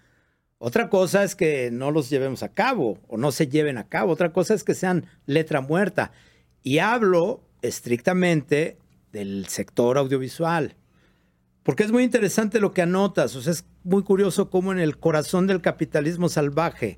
[0.59, 4.13] Otra cosa es que no los llevemos a cabo o no se lleven a cabo.
[4.13, 6.13] Otra cosa es que sean letra muerta.
[6.65, 8.79] Y hablo estrictamente
[9.11, 10.75] del sector audiovisual.
[11.61, 13.35] Porque es muy interesante lo que anotas.
[13.35, 16.97] O sea, es muy curioso cómo en el corazón del capitalismo salvaje,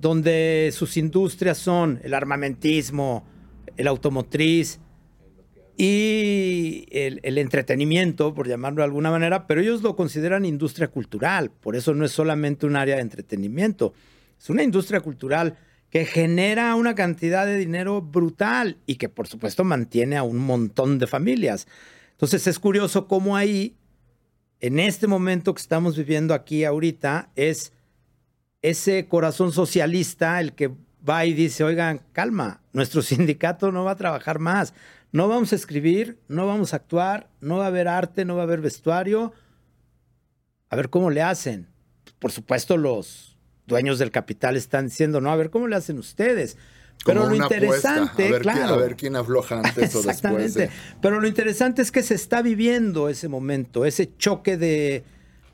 [0.00, 3.26] donde sus industrias son el armamentismo,
[3.76, 4.78] el automotriz
[5.76, 11.50] y el, el, entretenimiento, por llamarlo de alguna manera, pero ellos lo consideran industria cultural.
[11.50, 13.92] Por eso no es solamente un área de entretenimiento,
[14.38, 15.56] es una industria cultural
[15.90, 20.98] que genera una cantidad de dinero brutal y que por supuesto mantiene a un montón
[20.98, 21.66] de familias.
[22.12, 23.76] Entonces es curioso cómo ahí,
[24.60, 27.72] en este momento que estamos viviendo aquí ahorita, es
[28.60, 30.72] ese corazón socialista el que
[31.08, 34.74] va y dice, oigan, calma, nuestro sindicato no va a trabajar más,
[35.10, 38.42] no vamos a escribir, no vamos a actuar, no va a haber arte, no va
[38.42, 39.32] a haber vestuario.
[40.68, 41.66] A ver cómo le hacen.
[42.18, 43.27] Por supuesto, los
[43.68, 46.56] dueños del capital están diciendo, no, a ver cómo le hacen ustedes.
[47.04, 48.58] Pero lo interesante, a ver, claro.
[48.58, 50.58] Quién, a ver quién afloja antes o después.
[51.00, 55.04] Pero lo interesante es que se está viviendo ese momento, ese choque de,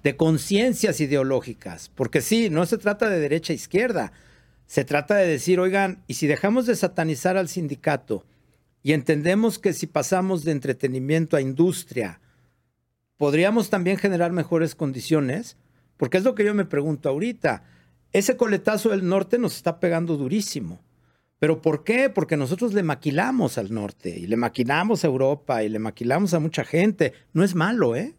[0.03, 1.91] de conciencias ideológicas.
[1.95, 4.13] Porque sí, no se trata de derecha e izquierda.
[4.67, 8.25] Se trata de decir, oigan, y si dejamos de satanizar al sindicato
[8.83, 12.21] y entendemos que si pasamos de entretenimiento a industria,
[13.19, 15.57] podríamos también generar mejores condiciones,
[15.97, 17.65] porque es lo que yo me pregunto ahorita
[18.15, 20.81] ese coletazo del norte nos está pegando durísimo,
[21.45, 22.09] ¿Pero por qué?
[22.09, 26.41] Porque nosotros le maquilamos al norte y le maquilamos a Europa y le maquilamos a
[26.41, 27.13] mucha gente.
[27.35, 28.15] No es malo, ¿eh?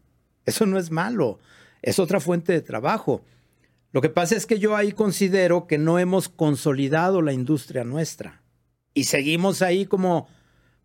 [0.46, 1.40] Eso no es malo.
[1.82, 3.24] Es otra fuente de trabajo.
[3.92, 8.44] Lo que pasa es que yo ahí considero que no hemos consolidado la industria nuestra.
[8.94, 10.28] Y seguimos ahí como,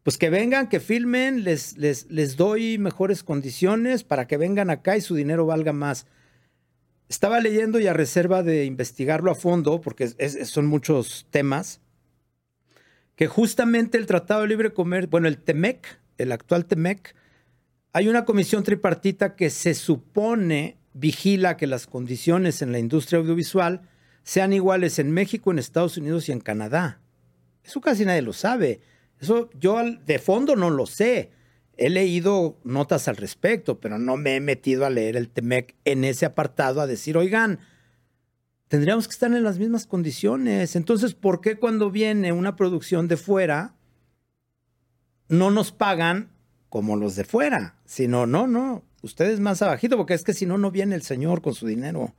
[0.03, 4.97] pues que vengan, que filmen, les, les, les doy mejores condiciones para que vengan acá
[4.97, 6.07] y su dinero valga más.
[7.11, 10.07] Estaba leyendo y a reserva de investigarlo a fondo, porque
[10.45, 11.81] son muchos temas,
[13.17, 17.17] que justamente el Tratado de Libre Comercio, bueno, el TEMEC, el actual TEMEC,
[17.93, 23.83] hay una comisión tripartita que se supone vigila que las condiciones en la industria audiovisual
[24.23, 27.01] sean iguales en México, en Estados Unidos y en Canadá.
[27.65, 28.83] Eso casi nadie lo sabe.
[29.19, 31.33] Eso yo de fondo no lo sé.
[31.77, 36.05] He leído notas al respecto, pero no me he metido a leer el TEMEC en
[36.05, 37.59] ese apartado a decir, oigan,
[38.69, 40.77] tendríamos que estar en las mismas condiciones.
[40.77, 43.75] Entonces, ¿por qué cuando viene una producción de fuera
[45.29, 46.31] no nos pagan
[46.69, 47.77] como los de fuera?
[47.85, 51.43] Sino, no, no, ustedes más abajito, porque es que si no, no viene el señor
[51.43, 52.15] con su dinero.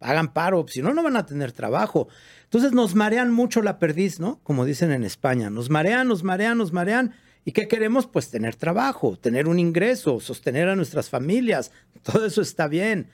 [0.00, 2.08] Hagan paro, si no, no van a tener trabajo.
[2.44, 4.40] Entonces nos marean mucho la perdiz, ¿no?
[4.42, 5.50] Como dicen en España.
[5.50, 7.14] Nos marean, nos marean, nos marean.
[7.44, 8.06] ¿Y qué queremos?
[8.06, 11.72] Pues tener trabajo, tener un ingreso, sostener a nuestras familias.
[12.02, 13.08] Todo eso está bien.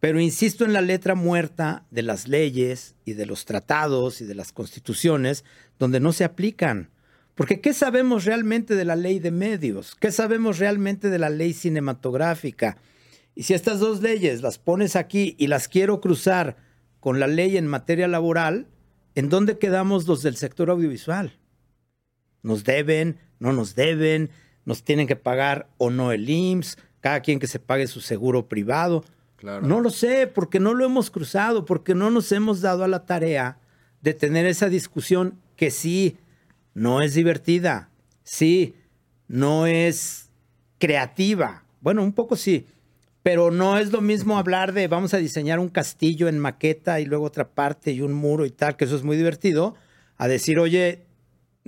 [0.00, 4.34] Pero insisto en la letra muerta de las leyes y de los tratados y de
[4.34, 5.44] las constituciones
[5.78, 6.90] donde no se aplican.
[7.34, 9.94] Porque ¿qué sabemos realmente de la ley de medios?
[9.94, 12.78] ¿Qué sabemos realmente de la ley cinematográfica?
[13.34, 16.56] Y si estas dos leyes las pones aquí y las quiero cruzar
[16.98, 18.68] con la ley en materia laboral,
[19.14, 21.38] ¿en dónde quedamos los del sector audiovisual?
[22.42, 23.18] ¿Nos deben?
[23.40, 24.30] ¿No nos deben?
[24.64, 26.78] ¿Nos tienen que pagar o no el IMSS?
[27.00, 29.04] ¿Cada quien que se pague su seguro privado?
[29.42, 33.06] No lo sé, porque no lo hemos cruzado, porque no nos hemos dado a la
[33.06, 33.58] tarea
[34.02, 36.18] de tener esa discusión que sí
[36.74, 37.90] no es divertida,
[38.22, 38.74] sí,
[39.28, 40.30] no es
[40.78, 41.64] creativa.
[41.80, 42.66] Bueno, un poco sí,
[43.22, 47.06] pero no es lo mismo hablar de vamos a diseñar un castillo en maqueta y
[47.06, 49.74] luego otra parte y un muro y tal, que eso es muy divertido,
[50.16, 51.06] a decir, oye,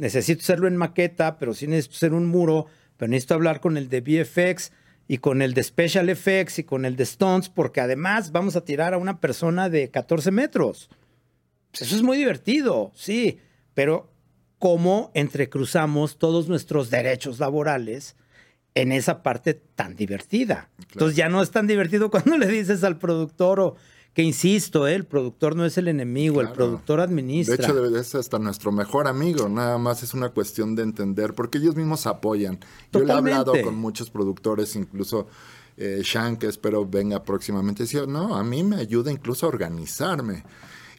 [0.03, 3.89] necesito hacerlo en maqueta, pero sí necesito hacer un muro, pero necesito hablar con el
[3.89, 4.73] de VFX
[5.07, 8.65] y con el de Special Effects y con el de Stones, porque además vamos a
[8.65, 10.91] tirar a una persona de 14 metros.
[11.71, 13.39] Pues eso es muy divertido, sí,
[13.75, 14.11] pero
[14.59, 18.17] cómo entrecruzamos todos nuestros derechos laborales
[18.75, 20.69] en esa parte tan divertida.
[20.91, 23.77] Entonces ya no es tan divertido cuando le dices al productor o
[24.15, 24.95] que insisto, ¿eh?
[24.95, 27.57] el productor no es el enemigo, el productor administra.
[27.57, 31.35] De hecho, debe ser hasta nuestro mejor amigo, nada más es una cuestión de entender,
[31.35, 32.59] porque ellos mismos apoyan.
[32.93, 35.29] Yo he hablado con muchos productores, incluso
[35.79, 40.45] eh, Shan, que espero venga próximamente, decía, no, a mí me ayuda incluso a organizarme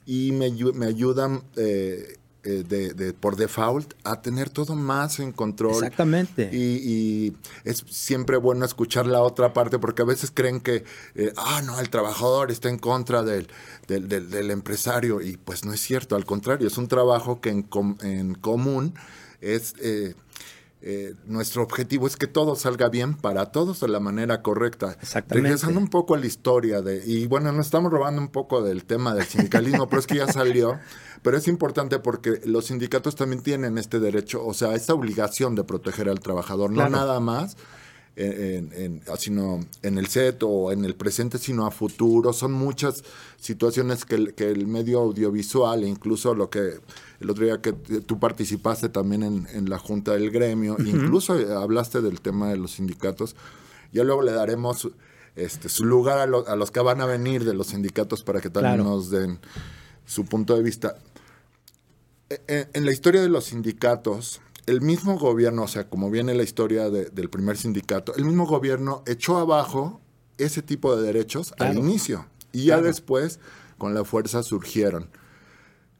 [0.06, 1.44] y me, me ayudan...
[1.56, 5.76] Eh, eh, de, por default a tener todo más en control.
[5.76, 6.50] Exactamente.
[6.52, 10.84] Y, es siempre bueno escuchar la otra parte porque a veces creen que,
[11.16, 13.48] eh, ah, no, el trabajador está en contra del,
[13.88, 17.68] del, empresario y pues no es cierto, al contrario, es un trabajo que en,
[18.02, 18.94] en común
[19.40, 19.74] es...
[19.82, 20.16] Eh,
[21.26, 24.98] nuestro objetivo es que todo salga bien para todos de la manera correcta.
[25.02, 25.48] Exactamente.
[25.50, 28.84] Regresando un poco a la historia de, y bueno, nos estamos robando un poco del
[28.86, 30.80] tema del sindicalismo, pero es que ya salió.
[31.24, 35.64] Pero es importante porque los sindicatos también tienen este derecho, o sea, esta obligación de
[35.64, 37.56] proteger al trabajador, no nada más.
[38.16, 42.32] En, sino en el set o en el presente, sino a futuro.
[42.32, 43.04] Son muchas
[43.40, 46.80] situaciones que el, que el medio audiovisual, incluso lo que
[47.20, 52.22] el otro día que tú participaste también en, la junta del gremio, incluso hablaste del
[52.22, 53.36] tema de los sindicatos,
[53.92, 54.90] ya luego le daremos
[55.36, 58.52] este, su lugar a, a los que van a venir de los sindicatos para que
[58.52, 59.40] también nos den
[60.06, 60.98] su punto de vista.
[62.30, 66.34] E, e, en, la historia de los sindicatos, el mismo gobierno, o sea, como viene
[66.34, 70.02] la historia del primer sindicato, el mismo gobierno echó abajo
[70.38, 73.40] ese tipo de derechos al inicio y ya después
[73.78, 75.10] con la fuerza surgieron.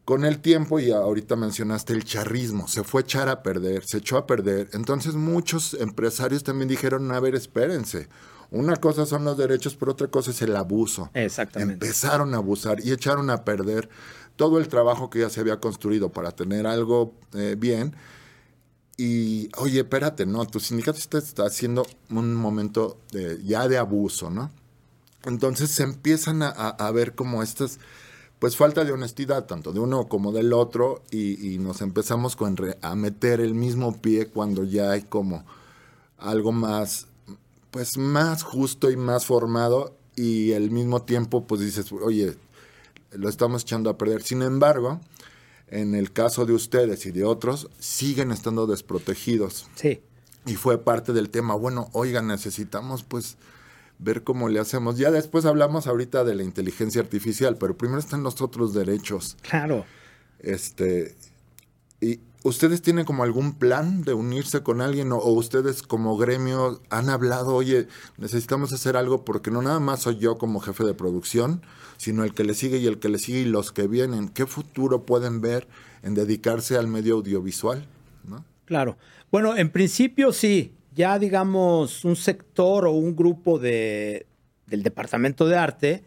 [0.06, 4.00] Con el tiempo, y ahorita mencionaste el charrismo, se fue a echar a perder, se
[4.00, 4.70] echó a perder.
[4.74, 8.10] Entonces muchos empresarios también dijeron, a ver, espérense.
[8.52, 11.10] Una cosa son los derechos, pero otra cosa es el abuso.
[11.14, 11.86] Exactamente.
[11.86, 13.90] Empezaron a abusar y echaron a perder
[14.36, 17.96] todo el trabajo que ya se había construido para tener algo eh, bien.
[18.98, 22.98] Y, oye, espérate, no, tu sindicato está, haciendo un momento
[23.44, 24.52] ya de abuso, ¿no?
[25.24, 27.80] Entonces se empiezan a, ver como estas,
[28.40, 32.96] pues falta de honestidad, tanto de uno como del otro, y, nos empezamos con a
[32.96, 35.44] meter el mismo pie cuando ya hay como
[36.18, 37.08] algo más,
[37.72, 42.36] pues más justo y más formado, y al mismo tiempo, pues dices, oye,
[43.12, 44.22] lo estamos echando a perder.
[44.22, 45.00] Sin embargo,
[45.68, 49.68] en el caso de ustedes y de otros, siguen estando desprotegidos.
[49.76, 50.02] Sí.
[50.46, 53.38] Y fue parte del tema, bueno, oigan, necesitamos pues
[54.00, 54.98] ver cómo le hacemos.
[54.98, 59.38] Ya después hablamos ahorita de la inteligencia artificial, pero primero están los otros derechos.
[59.42, 59.86] Claro.
[60.40, 61.16] Este,
[62.02, 66.82] y ustedes tienen como algún plan de unirse con alguien o, o, ustedes como gremio
[66.90, 67.88] han hablado, oye,
[68.18, 71.62] necesitamos hacer algo porque no nada más soy yo como jefe de producción,
[71.98, 74.30] sino el que le sigue y el que le sigue y los que vienen.
[74.30, 75.68] ¿Qué futuro pueden ver
[76.02, 77.86] en dedicarse al medio audiovisual?
[78.24, 78.44] ¿no?
[78.66, 78.98] Claro.
[79.32, 84.26] Bueno, en principio sí, ya digamos un sector o un grupo de,
[84.68, 86.04] del Departamento de Arte,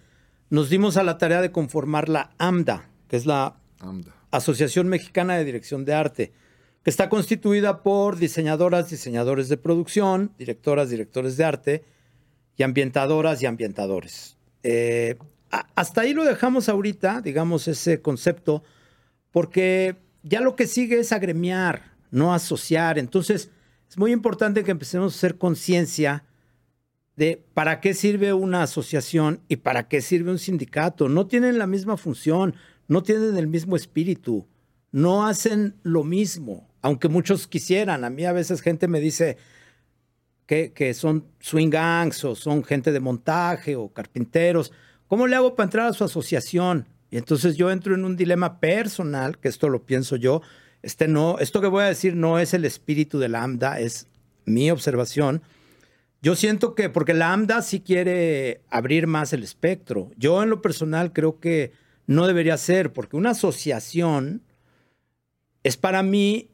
[0.50, 4.14] nos dimos a la tarea de conformar la AMDA, que es la AMDA.
[4.30, 6.32] Asociación Mexicana de Dirección de Arte,
[6.82, 11.84] que está constituida por diseñadoras, diseñadores de producción, directoras, directores de arte
[12.56, 14.36] y ambientadoras y ambientadores.
[14.62, 15.16] Eh,
[15.50, 18.62] hasta ahí lo dejamos ahorita, digamos, ese concepto,
[19.30, 22.98] porque ya lo que sigue es agremiar, no asociar.
[22.98, 23.50] Entonces,
[23.88, 26.24] es muy importante que empecemos a hacer conciencia
[27.16, 31.08] de para qué sirve una asociación y para qué sirve un sindicato.
[31.08, 32.54] No tienen la misma función,
[32.88, 34.46] no tienen el mismo espíritu,
[34.92, 38.04] no hacen lo mismo, aunque muchos quisieran.
[38.04, 39.38] A mí a veces gente me dice
[40.46, 44.72] que, que son swing gangs o son gente de montaje o carpinteros.
[45.08, 46.88] ¿Cómo le hago para entrar a su asociación?
[47.10, 50.42] Y entonces yo entro en un dilema personal, que esto lo pienso yo.
[50.82, 54.08] Este no, esto que voy a decir no es el espíritu de la AMDA, es
[54.44, 55.42] mi observación.
[56.22, 60.10] Yo siento que, porque la AMDA sí quiere abrir más el espectro.
[60.16, 61.72] Yo en lo personal creo que
[62.06, 64.42] no debería ser, porque una asociación
[65.62, 66.50] es para mí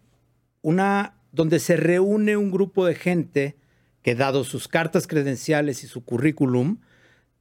[0.61, 3.57] una donde se reúne un grupo de gente
[4.03, 6.79] que, dado sus cartas credenciales y su currículum,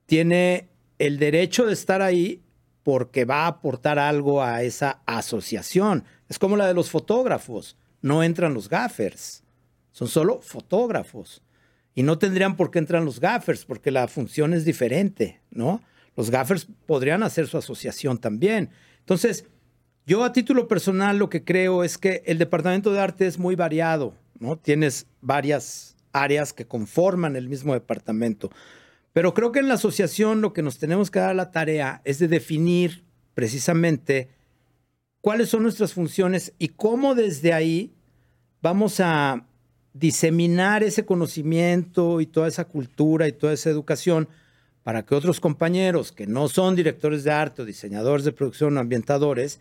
[0.06, 0.71] tiene
[1.02, 2.44] el derecho de estar ahí
[2.84, 6.04] porque va a aportar algo a esa asociación.
[6.30, 7.76] Es como la de los fotógrafos.
[8.04, 9.44] No entran los gaffers,
[9.92, 11.42] son solo fotógrafos.
[11.96, 15.82] Y no tendrían por qué entrar los gaffers porque la función es diferente, ¿no?
[16.16, 18.70] Los gaffers podrían hacer su asociación también.
[19.00, 19.46] Entonces,
[20.06, 23.56] yo a título personal lo que creo es que el departamento de arte es muy
[23.56, 24.56] variado, ¿no?
[24.56, 28.52] Tienes varias áreas que conforman el mismo departamento.
[29.14, 32.20] Pero creo que en la asociación lo que nos tenemos que dar la tarea es
[32.20, 33.04] de definir
[33.34, 34.30] precisamente
[35.22, 37.94] cuáles son nuestras funciones y cómo desde ahí
[38.62, 39.46] vamos a
[39.94, 44.30] diseminar ese conocimiento y toda esa cultura y toda esa educación
[44.84, 48.80] para que otros compañeros que no son directores de arte o diseñadores de producción o
[48.80, 49.60] ambientadores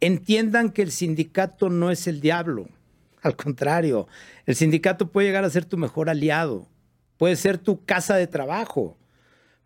[0.00, 2.68] entiendan que el sindicato no es el diablo.
[3.22, 4.06] Al contrario,
[4.46, 6.68] el sindicato puede llegar a ser tu mejor aliado,
[7.18, 8.96] puede ser tu casa de trabajo,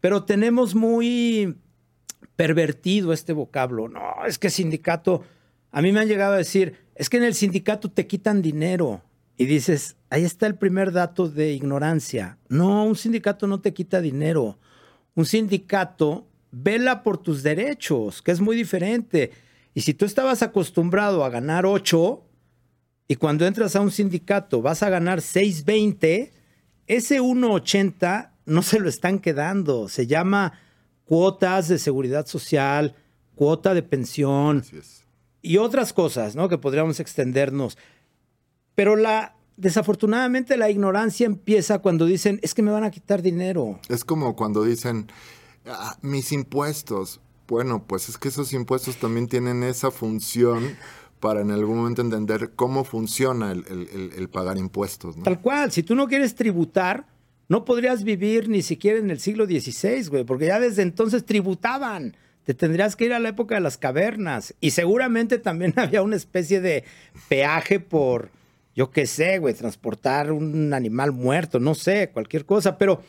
[0.01, 1.57] pero tenemos muy
[2.35, 3.89] pervertido este vocablo.
[3.89, 5.23] No, es que sindicato,
[5.71, 9.03] a mí me han llegado a decir, es que en el sindicato te quitan dinero.
[9.37, 12.39] Y dices, ahí está el primer dato de ignorancia.
[12.49, 14.59] No, un sindicato no te quita dinero
[15.15, 19.31] un sindicato vela por tus derechos, que es muy diferente.
[19.75, 22.23] Y si tú estabas acostumbrado a ganar 8
[23.09, 26.31] y cuando entras a un sindicato vas a ganar 6.20,
[26.87, 29.89] ese 1.80 no se lo están quedando.
[29.89, 30.59] Se llama
[31.05, 32.95] cuotas de seguridad social,
[33.35, 34.65] cuota de pensión
[35.43, 36.49] y otras cosas, ¿no?
[36.49, 37.77] Que podríamos extendernos.
[38.75, 43.81] Pero la, desafortunadamente la ignorancia empieza cuando dicen, es que me van a quitar dinero.
[43.89, 45.11] Es como cuando dicen,
[45.67, 47.21] ah, mis impuestos.
[47.49, 50.77] Bueno, pues es que esos impuestos también tienen esa función
[51.23, 55.17] para en algún momento entender cómo funciona el, pagar impuestos.
[55.17, 55.23] ¿no?
[55.23, 57.07] Tal cual, si tú no quieres tributar,
[57.49, 62.17] no podrías vivir ni siquiera en el siglo XVI, güey, porque ya desde entonces tributaban.
[62.43, 64.53] Te tendrías que ir a la época de las cavernas.
[64.59, 66.83] Y seguramente también había una especie de
[67.29, 68.31] peaje por,
[68.75, 73.01] yo qué sé, güey, transportar un animal muerto, no sé, cualquier cosa, pero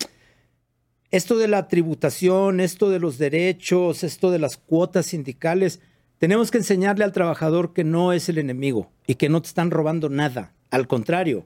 [1.10, 5.80] esto de la tributación, esto de los derechos, esto de las cuotas sindicales,
[6.18, 9.72] tenemos que enseñarle al trabajador que no es el enemigo y que no te están
[9.72, 10.54] robando nada.
[10.72, 11.46] Al contrario,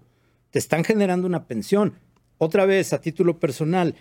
[0.51, 1.93] te están generando una pensión.
[2.37, 3.95] Otra vez, a título personal,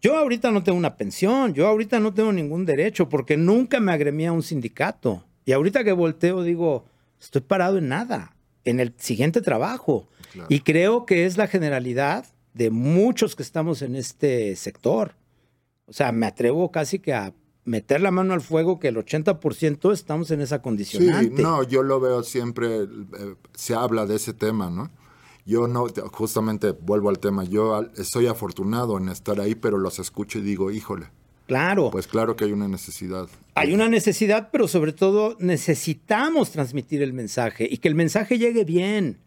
[0.00, 3.92] yo ahorita no tengo una pensión, yo ahorita no tengo ningún derecho porque nunca me
[3.92, 5.24] agremé a un sindicato.
[5.44, 6.84] Y ahorita que volteo digo,
[7.20, 10.08] estoy parado en nada en el siguiente trabajo.
[10.32, 10.48] Claro.
[10.50, 15.14] Y creo que es la generalidad de muchos que estamos en este sector.
[15.86, 17.34] O sea, me atrevo casi que a
[17.64, 21.36] meter la mano al fuego que el 80% estamos en esa condicionante.
[21.36, 24.90] Sí, no, yo lo veo siempre, eh, se habla de ese tema, ¿no?
[25.44, 30.38] Yo no, justamente vuelvo al tema, yo soy afortunado en estar ahí, pero los escucho
[30.38, 31.06] y digo, híjole.
[31.46, 31.90] Claro.
[31.90, 33.28] Pues claro que hay una necesidad.
[33.54, 38.64] Hay una necesidad, pero sobre todo necesitamos transmitir el mensaje y que el mensaje llegue
[38.64, 39.18] bien.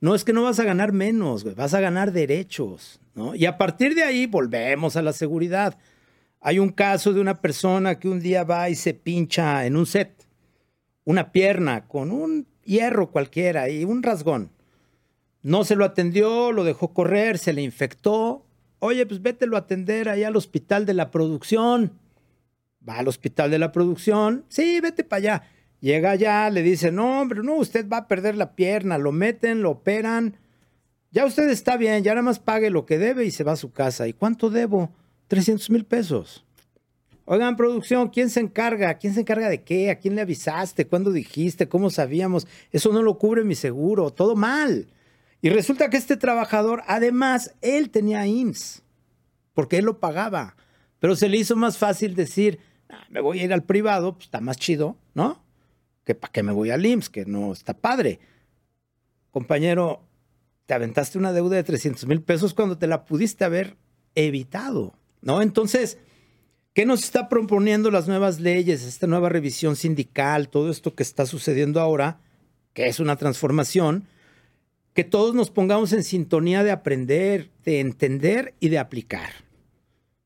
[0.00, 3.00] No es que no vas a ganar menos, vas a ganar derechos.
[3.14, 3.34] ¿no?
[3.34, 5.78] Y a partir de ahí volvemos a la seguridad.
[6.40, 9.86] Hay un caso de una persona que un día va y se pincha en un
[9.86, 10.26] set
[11.04, 14.52] una pierna con un hierro cualquiera y un rasgón.
[15.42, 18.46] No se lo atendió, lo dejó correr, se le infectó.
[18.78, 21.98] Oye, pues vételo a atender ahí al hospital de la producción.
[22.86, 24.44] Va al hospital de la producción.
[24.48, 25.42] Sí, vete para allá.
[25.80, 28.98] Llega allá, le dice, no, hombre, no, usted va a perder la pierna.
[28.98, 30.36] Lo meten, lo operan.
[31.10, 33.56] Ya usted está bien, ya nada más pague lo que debe y se va a
[33.56, 34.06] su casa.
[34.06, 34.92] ¿Y cuánto debo?
[35.30, 36.44] 300 mil pesos.
[37.24, 38.94] Oigan, producción, ¿quién se encarga?
[38.94, 39.88] ¿Quién se encarga de qué?
[39.88, 40.88] ¿A quién le avisaste?
[40.88, 41.68] ¿Cuándo dijiste?
[41.68, 42.48] ¿Cómo sabíamos?
[42.72, 44.10] Eso no lo cubre mi seguro.
[44.10, 44.88] Todo mal.
[45.40, 48.82] Y resulta que este trabajador, además, él tenía IMSS,
[49.54, 50.56] porque él lo pagaba.
[50.98, 52.58] Pero se le hizo más fácil decir,
[52.88, 55.44] ah, me voy a ir al privado, pues está más chido, ¿no?
[56.02, 58.18] Que para qué me voy al IMSS, que no está padre.
[59.30, 60.02] Compañero,
[60.66, 63.76] te aventaste una deuda de 300 mil pesos cuando te la pudiste haber
[64.16, 65.42] evitado, ¿no?
[65.42, 65.98] Entonces,
[66.72, 71.26] ¿Qué nos está proponiendo las nuevas leyes, esta nueva revisión sindical, todo esto que está
[71.26, 72.20] sucediendo ahora,
[72.74, 74.06] que es una transformación?
[74.94, 79.30] Que todos nos pongamos en sintonía de aprender, de entender y de aplicar.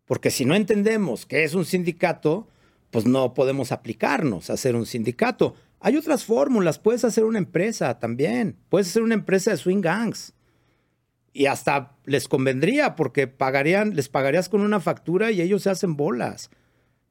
[0.05, 2.47] Porque si no entendemos qué es un sindicato,
[2.91, 5.55] pues no podemos aplicarnos a hacer un sindicato.
[5.81, 10.35] Hay otras fórmulas, puedes hacer una empresa también, puedes hacer una empresa de swing gangs
[11.35, 15.97] y hasta les convendría porque pagarían, les pagarías con una factura y ellos se hacen
[15.97, 16.49] bolas.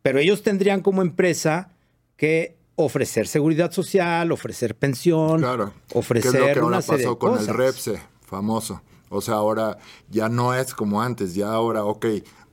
[0.01, 1.71] Pero ellos tendrían como empresa
[2.15, 5.73] que ofrecer seguridad social, ofrecer pensión, claro.
[5.93, 7.49] ofrecer ¿Qué es lo que ahora pasó con cosas.
[7.49, 8.81] el Repse, famoso.
[9.09, 9.77] O sea, ahora
[10.09, 12.05] ya no es como antes, ya ahora, ok,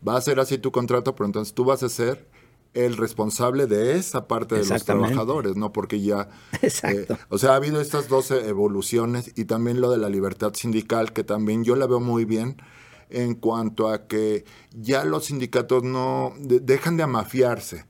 [0.06, 2.28] va a ser así tu contrato, pero entonces tú vas a ser
[2.74, 5.72] el responsable de esa parte de los trabajadores, ¿no?
[5.72, 6.28] Porque ya...
[6.62, 7.14] Exacto.
[7.14, 11.12] eh, o sea, ha habido estas dos evoluciones y también lo de la libertad sindical,
[11.12, 12.56] que también yo la veo muy bien
[13.08, 17.86] en cuanto a que ya los sindicatos no de- dejan de amafiarse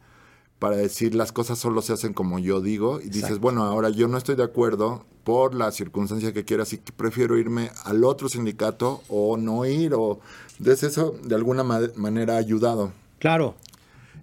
[0.58, 4.08] para decir las cosas solo se hacen como yo digo y dices, bueno, ahora yo
[4.08, 8.28] no estoy de acuerdo por la circunstancia que quiera, así que prefiero irme al otro
[8.30, 10.20] sindicato o no ir o
[10.58, 12.92] entonces eso de alguna ma- manera ha ayudado.
[13.18, 13.54] Claro.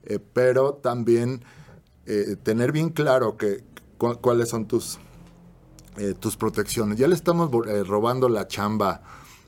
[0.10, 1.44] Eh, pero también
[2.06, 3.64] eh, tener bien claro que
[3.98, 4.98] cu- cuáles son tus
[5.98, 6.98] eh, tus protecciones.
[6.98, 9.02] Ya le estamos eh, robando la chamba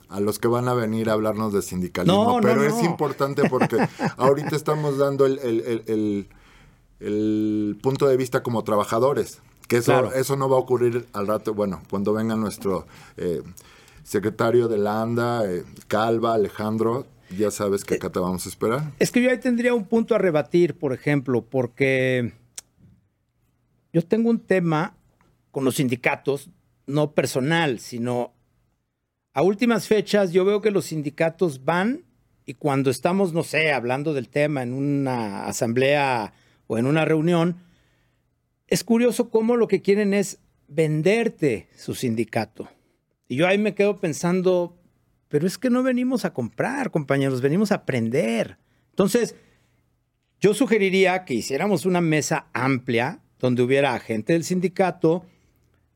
[0.08, 3.48] a los que van a venir a hablarnos de sindicalismo, No, no, pero es importante
[3.48, 3.78] porque
[4.16, 6.28] ahorita estamos dando el, el- el- el-
[7.00, 10.12] el punto de vista como trabajadores, que eso, Claro.
[10.12, 12.86] eso no va a ocurrir al rato, bueno, cuando venga nuestro
[13.16, 13.42] eh,
[14.02, 17.06] secretario de la ANDA, eh, Calva, Alejandro,
[17.36, 18.92] ya sabes Eh, que acá te vamos a esperar.
[18.98, 22.32] Es que yo ahí tendría un punto a rebatir, por ejemplo, porque
[23.92, 24.96] yo tengo un tema
[25.50, 26.48] con los sindicatos,
[26.86, 28.32] no personal, sino
[29.32, 32.04] a últimas fechas yo veo que los sindicatos van
[32.46, 36.32] y cuando estamos, no sé, hablando del tema en una asamblea
[36.66, 37.56] o en una reunión,
[38.66, 42.68] es curioso cómo lo que quieren es venderte su sindicato.
[43.28, 44.76] Y yo ahí me quedo pensando,
[45.30, 48.58] pero es que no venimos a comprar, compañeros, venimos a aprender.
[48.90, 49.36] Entonces,
[50.40, 55.24] yo sugeriría que hiciéramos una mesa amplia donde hubiera gente del sindicato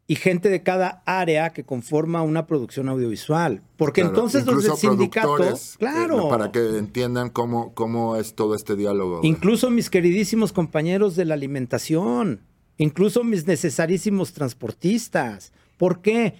[0.06, 3.62] y gente de cada área que conforma una producción audiovisual.
[3.76, 8.54] Porque Claro, entonces los del sindicato, eh, claro, para que entiendan cómo, cómo es todo
[8.54, 9.18] este diálogo.
[9.24, 12.42] incluso mis queridísimos compañeros de la alimentación,
[12.76, 15.52] incluso mis necesarísimos transportistas.
[15.76, 16.34] ¿Por qué?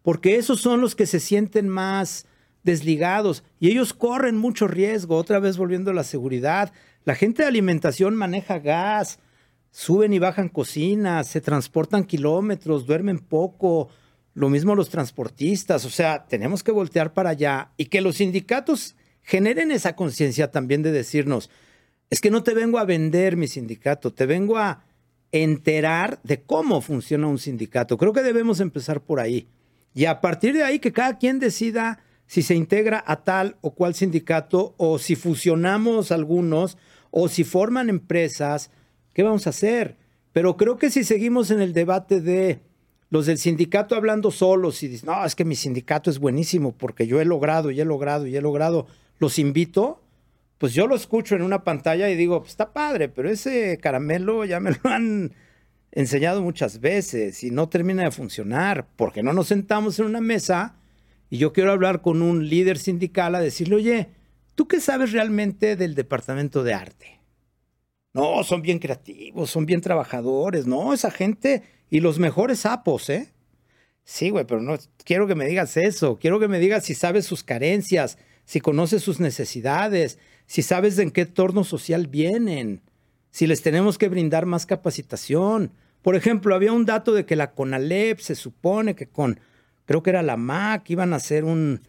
[0.00, 2.24] Porque esos son los que se sienten más
[2.68, 5.16] desligados y ellos corren mucho riesgo.
[5.16, 6.72] Otra vez volviendo a la seguridad,
[7.04, 9.18] la gente de alimentación maneja gas,
[9.70, 13.88] suben y bajan cocinas, se transportan kilómetros, duermen poco.
[14.34, 18.96] Lo mismo los transportistas, o sea, tenemos que voltear para allá y que los sindicatos
[19.22, 21.50] generen esa conciencia también de decirnos,
[22.10, 24.84] es que no te vengo a vender mi sindicato, te vengo a
[25.32, 27.96] enterar de cómo funciona un sindicato.
[27.96, 29.48] Creo que debemos empezar por ahí.
[29.94, 33.72] Y a partir de ahí que cada quien decida si se integra a tal o
[33.72, 36.76] cual sindicato o si fusionamos algunos
[37.10, 38.70] o si forman empresas,
[39.14, 39.96] ¿qué vamos a hacer?
[40.32, 42.60] Pero creo que si seguimos en el debate de
[43.08, 47.06] los del sindicato hablando solos y dicen, no, es que mi sindicato es buenísimo porque
[47.06, 48.86] yo he logrado y he logrado y he logrado,
[49.18, 50.02] los invito,
[50.58, 54.44] pues yo lo escucho en una pantalla y digo, pues está padre, pero ese caramelo
[54.44, 55.32] ya me lo han
[55.92, 60.74] enseñado muchas veces y no termina de funcionar porque no nos sentamos en una mesa
[61.30, 64.08] y yo quiero hablar con un líder sindical a decirle, oye,
[64.54, 67.20] ¿tú qué sabes realmente del departamento de arte?
[68.14, 70.66] No, son bien creativos, son bien trabajadores.
[70.66, 73.32] No, esa gente y los mejores sapos, ¿eh?
[74.04, 76.18] Sí, güey, pero no quiero que me digas eso.
[76.18, 78.16] Quiero que me digas si sabes sus carencias,
[78.46, 82.80] si conoces sus necesidades, si sabes de en qué entorno social vienen,
[83.30, 85.72] si les tenemos que brindar más capacitación.
[86.00, 89.40] Por ejemplo, había un dato de que la CONALEP se supone que con,
[89.88, 91.80] creo que era la MAC, iban a hacer un,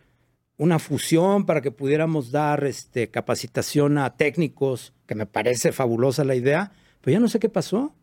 [0.56, 6.36] una fusión para que pudiéramos dar este, capacitación a técnicos, que me parece fabulosa la
[6.36, 6.72] idea,
[7.02, 7.94] pero ya no sé qué pasó.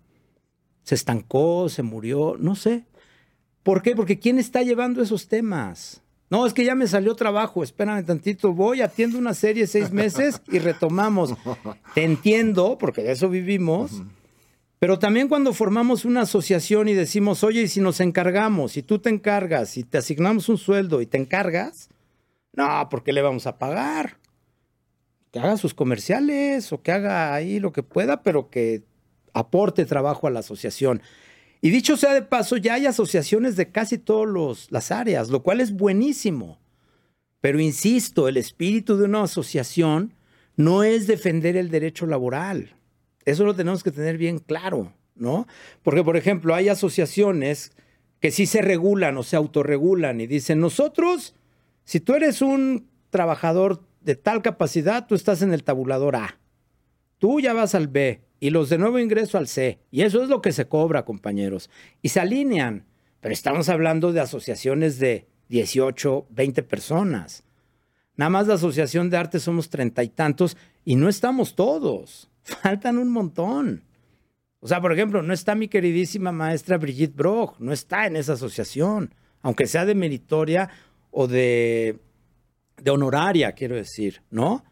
[0.82, 2.84] Se estancó, se murió, no sé.
[3.62, 3.96] ¿Por qué?
[3.96, 6.02] Porque ¿quién está llevando esos temas?
[6.28, 10.42] No, es que ya me salió trabajo, espérame tantito, voy, atiendo una serie seis meses
[10.48, 11.32] y retomamos.
[11.94, 14.02] Te entiendo, porque de eso vivimos,
[14.78, 18.98] pero también cuando formamos una asociación y decimos, oye, y si nos encargamos, y tú
[18.98, 21.88] te encargas, y te asignamos un sueldo y te encargas,
[22.52, 24.18] no, ¿por qué le vamos a pagar?
[25.30, 28.82] Que haga sus comerciales o que haga ahí lo que pueda, pero que
[29.32, 31.02] aporte trabajo a la asociación.
[31.60, 35.60] Y dicho sea de paso, ya hay asociaciones de casi todas las áreas, lo cual
[35.60, 36.58] es buenísimo.
[37.40, 40.14] Pero insisto, el espíritu de una asociación
[40.56, 42.76] no es defender el derecho laboral.
[43.26, 45.46] Eso lo tenemos que tener bien claro, ¿no?
[45.82, 47.72] Porque, por ejemplo, hay asociaciones
[48.20, 51.34] que sí se regulan o se autorregulan y dicen, nosotros
[51.86, 56.40] si tú eres un trabajador de tal capacidad, tú estás en el tabulador A.
[57.18, 59.78] Tú ya vas al B y los de nuevo ingreso al C.
[59.92, 61.70] Y eso es lo que se cobra, compañeros.
[62.02, 62.86] Y se alinean.
[63.20, 67.44] Pero estamos hablando de asociaciones de 18, 20 personas.
[68.16, 72.28] Nada más la asociación de arte somos treinta y tantos y no estamos todos.
[72.46, 73.82] Faltan un montón.
[74.60, 78.34] O sea, por ejemplo, no está mi queridísima maestra Brigitte Broch, no está en esa
[78.34, 80.70] asociación, aunque sea de meritoria
[81.10, 81.98] o de,
[82.88, 84.64] honoraria, quiero decir, ¿no?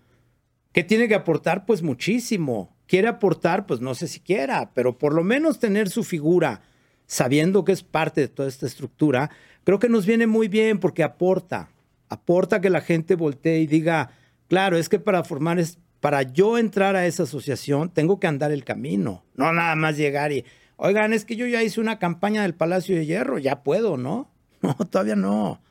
[0.72, 1.66] ¿Qué tiene que aportar?
[1.66, 2.76] Pues muchísimo.
[2.86, 6.62] Quiere aportar, pues no sé si quiera, pero por lo menos tener su figura,
[7.06, 9.30] sabiendo que es parte de toda esta estructura,
[9.64, 11.70] creo que nos viene muy bien porque aporta,
[12.08, 14.10] aporta que la gente voltee y diga,
[14.48, 15.58] claro, es que para formar,
[16.05, 20.32] para yo entrar a esa asociación, tengo que andar el camino, no nada más llegar
[20.32, 20.44] y,
[20.76, 24.30] oigan, es que yo ya hice una campaña del Palacio de Hierro, ya puedo, ¿no?
[24.61, 25.62] No, todavía no.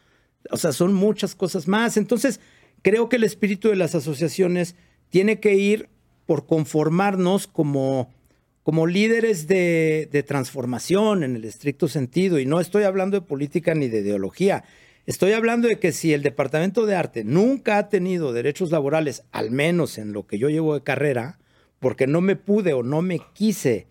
[0.49, 1.97] O sea, son muchas cosas más.
[1.97, 2.39] Entonces,
[2.81, 4.75] creo que el espíritu de las asociaciones
[5.09, 5.88] tiene que ir
[6.25, 8.11] por conformarnos como,
[8.63, 12.39] como líderes de, de, transformación en el estricto sentido.
[12.39, 14.63] Y no estoy hablando de política ni de ideología.
[15.05, 19.51] Estoy hablando de que si el Departamento de Arte nunca ha tenido derechos laborales, al
[19.51, 21.39] menos en lo que yo llevo de carrera,
[21.79, 23.87] porque no me pude o no me quise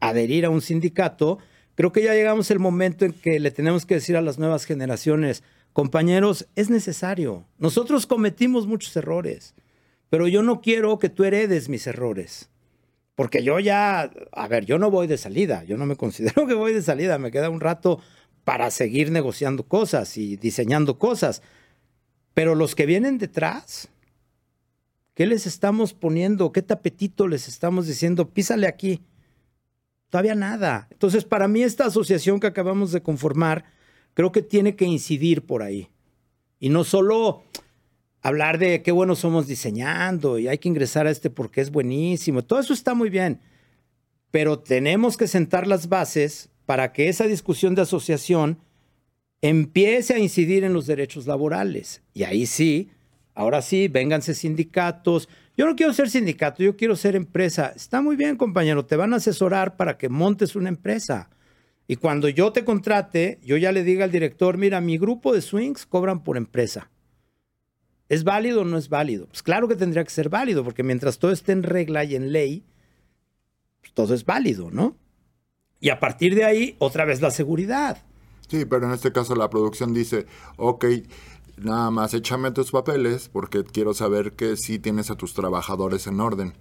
[0.00, 1.38] adherir a un sindicato,
[1.74, 4.64] creo que ya llegamos el momento en que le tenemos que decir a las nuevas
[4.64, 5.42] generaciones,
[5.74, 7.48] Compañeros, es necesario.
[7.58, 9.56] Nosotros cometimos muchos errores,
[10.08, 12.48] pero yo no quiero que tú heredes mis errores.
[13.16, 16.54] Porque yo ya, a ver, yo no voy de salida, yo no me considero que
[16.54, 17.98] voy de salida, me queda un rato
[18.44, 21.42] para seguir negociando cosas y diseñando cosas.
[22.34, 23.88] Pero los que vienen detrás,
[25.14, 26.52] ¿qué les estamos poniendo?
[26.52, 28.28] ¿Qué tapetito les estamos diciendo?
[28.28, 29.00] Písale aquí.
[30.10, 30.86] Todavía nada.
[30.90, 33.64] Entonces, para mí esta asociación que acabamos de conformar,
[34.12, 35.88] creo que tiene que incidir por ahí.
[36.60, 37.44] Y no solo
[38.22, 42.42] hablar de qué bueno somos diseñando y hay que ingresar a este porque es buenísimo.
[42.42, 43.40] Todo eso está muy bien.
[44.30, 48.58] Pero tenemos que sentar las bases para que esa discusión de asociación
[49.40, 52.02] empiece a incidir en los derechos laborales.
[52.14, 52.90] Y ahí sí,
[53.34, 55.28] ahora sí, vénganse sindicatos.
[55.56, 57.72] Yo no quiero ser sindicato, yo quiero ser empresa.
[57.76, 61.28] Está muy bien, compañero, te van a asesorar para que montes una empresa.
[61.86, 65.42] Y cuando yo te contrate, yo ya le diga al director, mira, mi grupo de
[65.42, 66.90] swings cobran por empresa.
[68.08, 69.26] ¿Es válido o no es válido?
[69.26, 72.32] Pues claro que tendría que ser válido, porque mientras todo esté en regla y en
[72.32, 72.64] ley,
[73.80, 74.96] pues todo es válido, ¿no?
[75.84, 77.98] Y a partir de ahí, otra vez la seguridad.
[78.48, 80.24] Sí, pero en este caso la producción dice,
[80.56, 80.86] ok,
[81.58, 86.20] nada más échame tus papeles porque quiero saber que sí tienes a tus trabajadores en
[86.20, 86.54] orden.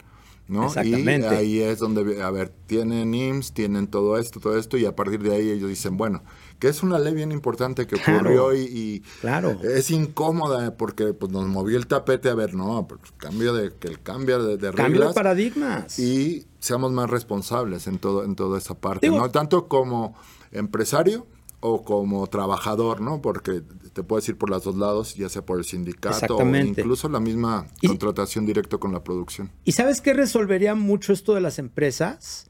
[0.49, 0.65] ¿no?
[0.65, 1.34] Exactamente.
[1.36, 4.93] Y ahí es donde, a ver, tienen IMSS, tienen todo esto, todo esto, y a
[4.93, 6.21] partir de ahí ellos dicen, bueno,
[6.64, 9.59] que es una ley bien importante que ocurrió y, claro.
[9.64, 12.88] es incómoda porque pues, nos movió el tapete, a ver, no,
[13.18, 14.86] cambio de, que el cambio de, de reglas.
[14.86, 15.99] Cambio de paradigmas.
[15.99, 19.30] Y seamos más responsables en, todo, en toda esa parte, ¿no?
[19.30, 20.16] Tanto como
[20.53, 21.28] empresario,
[21.59, 23.22] o como trabajador, ¿no?
[23.22, 23.61] Porque
[23.91, 27.20] te puedes ir por los dos lados, ya sea por el sindicato o incluso la
[27.20, 29.51] misma contratación directa con la producción.
[29.66, 32.49] ¿Y sabes qué resolvería mucho esto de las empresas?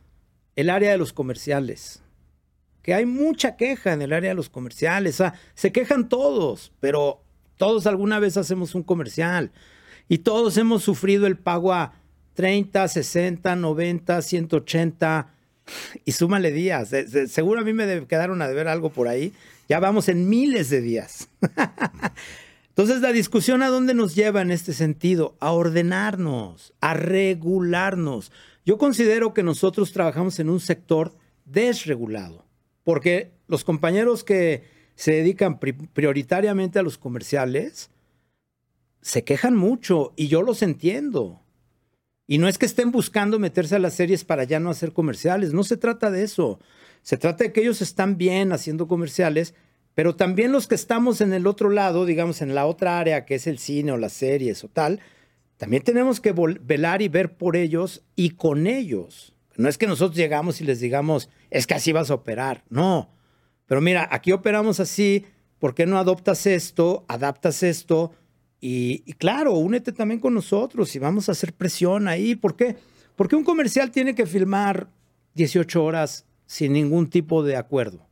[0.56, 2.03] El área de los comerciales.
[2.84, 5.24] Que hay mucha queja en el área de los comerciales.
[5.56, 7.24] Se quejan todos, pero
[7.58, 9.52] todos alguna vez hacemos un comercial.
[10.08, 11.94] Y todos hemos sufrido el pago a
[12.36, 15.34] 30, 60, 90, 180
[16.06, 16.92] y súmale días.
[17.28, 19.34] seguro a mí me quedaron a deber algo por ahí.
[19.70, 21.30] Ya vamos en miles de días.
[22.70, 25.38] Entonces, la discusión a dónde nos lleva en este sentido?
[25.40, 28.32] A ordenarnos, a regularnos.
[28.66, 31.16] Yo considero que nosotros trabajamos en un sector
[31.46, 32.46] desregulado,
[32.84, 34.64] porque los compañeros que
[34.96, 37.90] se dedican prioritariamente a los comerciales
[39.02, 41.42] se quejan mucho y yo los entiendo.
[42.26, 45.54] Y no es que estén buscando meterse a las series para ya no hacer comerciales,
[45.54, 46.60] no se trata de eso.
[47.02, 49.56] Se trata de que ellos están bien haciendo comerciales,
[49.94, 53.36] pero también los que estamos en el otro lado, digamos en la otra área que
[53.36, 55.02] es el cine o las series o tal,
[55.58, 59.33] también tenemos que velar y ver por ellos y con ellos.
[59.58, 62.64] No es que nosotros llegamos y les digamos, es que así vas a operar.
[62.70, 63.10] No.
[63.68, 65.26] Pero mira, aquí operamos así,
[65.60, 68.12] ¿por qué no adoptas esto, adaptas esto?
[68.66, 72.36] Y, claro, únete también con nosotros y vamos a hacer presión ahí.
[72.36, 72.78] ¿Por qué?
[73.16, 74.88] Porque un comercial tiene que filmar
[75.36, 78.08] 18 horas sin ningún tipo de acuerdo.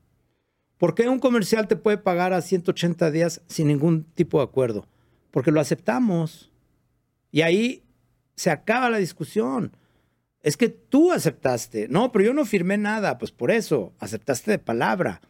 [0.78, 4.88] ¿Por qué un comercial te puede pagar a 180 días sin ningún tipo de acuerdo?
[5.32, 6.52] Porque lo aceptamos.
[7.32, 7.84] Y ahí
[8.36, 9.72] se acaba la discusión.
[10.42, 11.88] Es que tú aceptaste.
[11.90, 13.18] No, pero yo no firmé nada.
[13.18, 15.22] Pues por eso, aceptaste de palabra.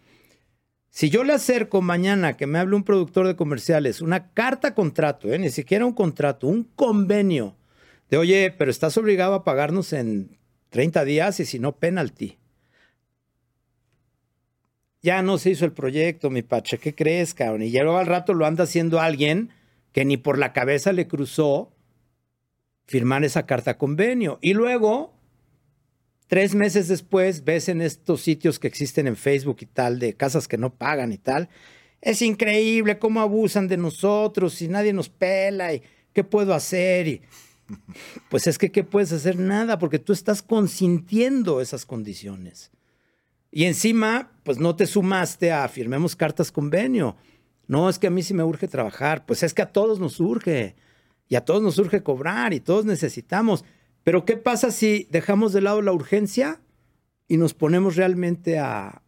[0.89, 5.31] Si yo le acerco mañana que me hable un productor de comerciales, una carta contrato,
[5.31, 5.39] ¿eh?
[5.39, 7.55] ni siquiera un contrato, un convenio,
[8.09, 10.37] de oye, pero estás obligado a pagarnos en
[10.69, 12.41] 30 días y si no, penalty
[15.01, 17.63] ya no se hizo el proyecto, mi pache, ¿qué crees, cabrón?
[17.63, 19.49] Y luego al rato lo anda haciendo alguien
[19.91, 21.73] que ni por la cabeza le cruzó
[22.85, 24.39] firmar esa carta convenio.
[24.41, 25.13] Y luego,
[26.27, 30.47] tres meses después, ves en estos sitios que existen en Facebook y tal, de casas
[30.47, 31.49] que no pagan y tal,
[32.01, 37.07] es increíble cómo abusan de nosotros y nadie nos pela y qué puedo hacer.
[37.07, 37.21] Y,
[38.29, 39.37] pues es que, ¿qué puedes hacer?
[39.37, 42.71] Nada, porque tú estás consintiendo esas condiciones.
[43.51, 47.17] Y encima, pues no te sumaste a firmemos cartas convenio.
[47.67, 49.25] No, es que a mí sí me urge trabajar.
[49.25, 50.75] Pues es que a todos nos urge.
[51.31, 53.63] Y a todos nos urge cobrar y todos necesitamos.
[54.03, 56.59] Pero ¿qué pasa si dejamos de lado la urgencia
[57.29, 59.01] y nos ponemos realmente a,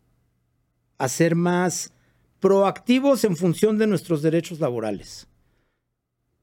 [0.97, 1.91] a ser más
[2.39, 5.27] proactivos en función de nuestros derechos laborales?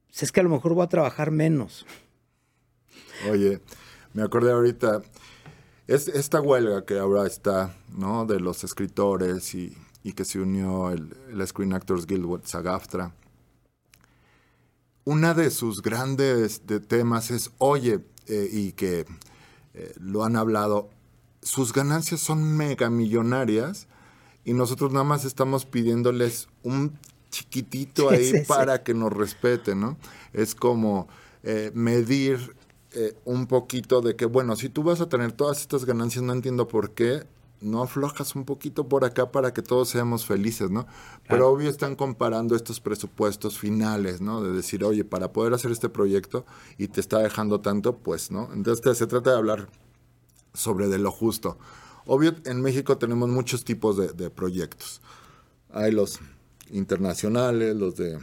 [0.08, 1.86] Pues es que a lo mejor voy a trabajar menos.
[3.30, 3.62] Oye,
[4.12, 5.00] me acordé ahorita,
[5.86, 8.26] es, esta huelga que ahora está, ¿no?
[8.26, 9.74] De los escritores y,
[10.14, 13.14] que se unió el, Screen Actors Guild SAGAFTRA.
[15.04, 19.06] Una de sus grandes temas es, oye, eh, y que
[19.74, 20.90] eh, lo han hablado,
[21.42, 23.88] sus ganancias son mega millonarias
[24.44, 26.98] y nosotros nada más estamos pidiéndoles un
[27.30, 29.96] chiquitito ahí para que nos respeten, ¿no?
[30.32, 31.08] Es como
[31.42, 32.56] eh, medir
[33.24, 36.66] un poquito de que, bueno, si tú vas a tener todas estas ganancias, no entiendo
[36.66, 37.22] por qué
[37.60, 40.86] no aflojas un poquito por acá para que todos seamos felices, ¿no?
[41.28, 44.42] Pero obvio están comparando estos presupuestos finales, ¿no?
[44.42, 46.46] De decir, oye, para poder hacer este proyecto
[46.78, 48.50] y te está dejando tanto, pues, ¿no?
[48.52, 49.68] Entonces se trata de hablar
[50.54, 51.58] sobre de lo justo.
[52.06, 55.00] Obvio, en México tenemos muchos tipos de, de proyectos.
[55.72, 56.18] Hay los
[56.70, 58.18] internacionales, los de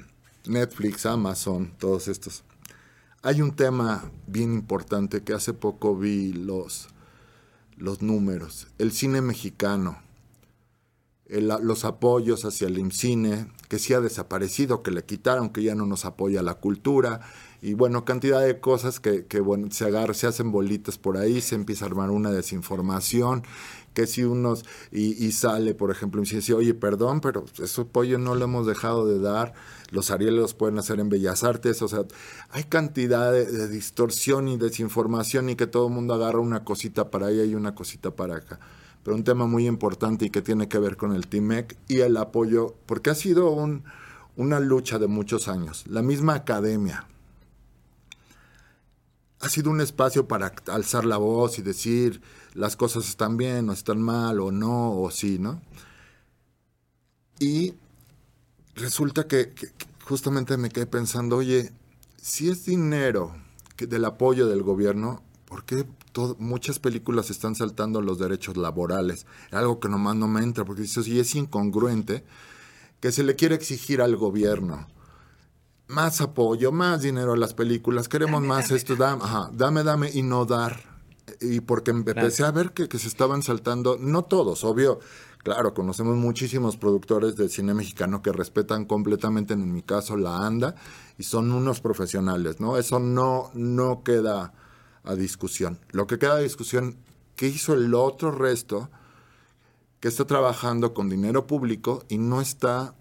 [0.46, 2.44] Netflix, Amazon, todos estos.
[3.22, 6.90] Hay un tema bien importante que hace poco vi los,
[7.78, 8.68] los números.
[8.78, 10.00] El cine mexicano,
[11.30, 15.86] los apoyos hacia el IMCINE, que sí ha desaparecido, que le quitaron, que ya no
[15.86, 17.22] nos apoya la cultura,
[17.62, 21.42] y bueno, cantidad de cosas que, que bueno, se agarran, se hacen bolitas por ahí,
[21.42, 23.44] se empieza a armar una desinformación,
[23.98, 28.36] que si unos, y, sale, por ejemplo, y dice, oye, perdón, pero ese apoyo no
[28.36, 29.56] lo hemos dejado de dar,
[29.90, 32.06] los Arieles los pueden hacer en Bellas Artes, o sea,
[32.52, 37.26] hay cantidad de, distorsión y desinformación y que todo el mundo agarra una cosita para
[37.26, 38.60] allá y una cosita para acá.
[39.02, 42.18] Pero un tema muy importante y que tiene que ver con el TIMEC y el
[42.18, 43.84] apoyo, porque ha sido un,
[44.36, 45.86] una lucha de muchos años.
[45.88, 47.08] La misma academia,
[49.40, 52.22] ha sido un espacio para alzar la voz y decir
[52.58, 55.62] las cosas están bien o están mal o no o sí, ¿no?
[57.40, 57.76] Y
[58.76, 59.54] resulta que,
[60.04, 61.72] justamente me quedé pensando, oye,
[62.20, 63.36] si es dinero
[63.76, 65.86] que del apoyo del gobierno, ¿por qué
[66.40, 69.28] muchas películas están saltando los derechos laborales?
[69.52, 72.24] Algo que nomás no me entra, porque dices, y es incongruente
[73.00, 74.88] que se le quiere exigir al gobierno
[75.88, 79.24] más apoyo, más dinero a las películas, queremos más esto, dame,
[79.54, 80.97] dame, dame y no dar.
[81.42, 85.00] Y porque empecé a ver que, se estaban saltando, no todos, obvio,
[85.44, 90.76] claro, conocemos muchísimos productores de cine mexicano que respetan completamente, en mi caso, la ANDA,
[91.18, 92.78] y son unos profesionales, ¿no?
[92.78, 94.54] Eso no, no queda
[95.04, 95.80] a discusión.
[95.92, 96.98] Lo que queda a discusión,
[97.36, 98.90] ¿qué hizo el otro resto
[100.00, 102.94] que está trabajando con dinero público y no está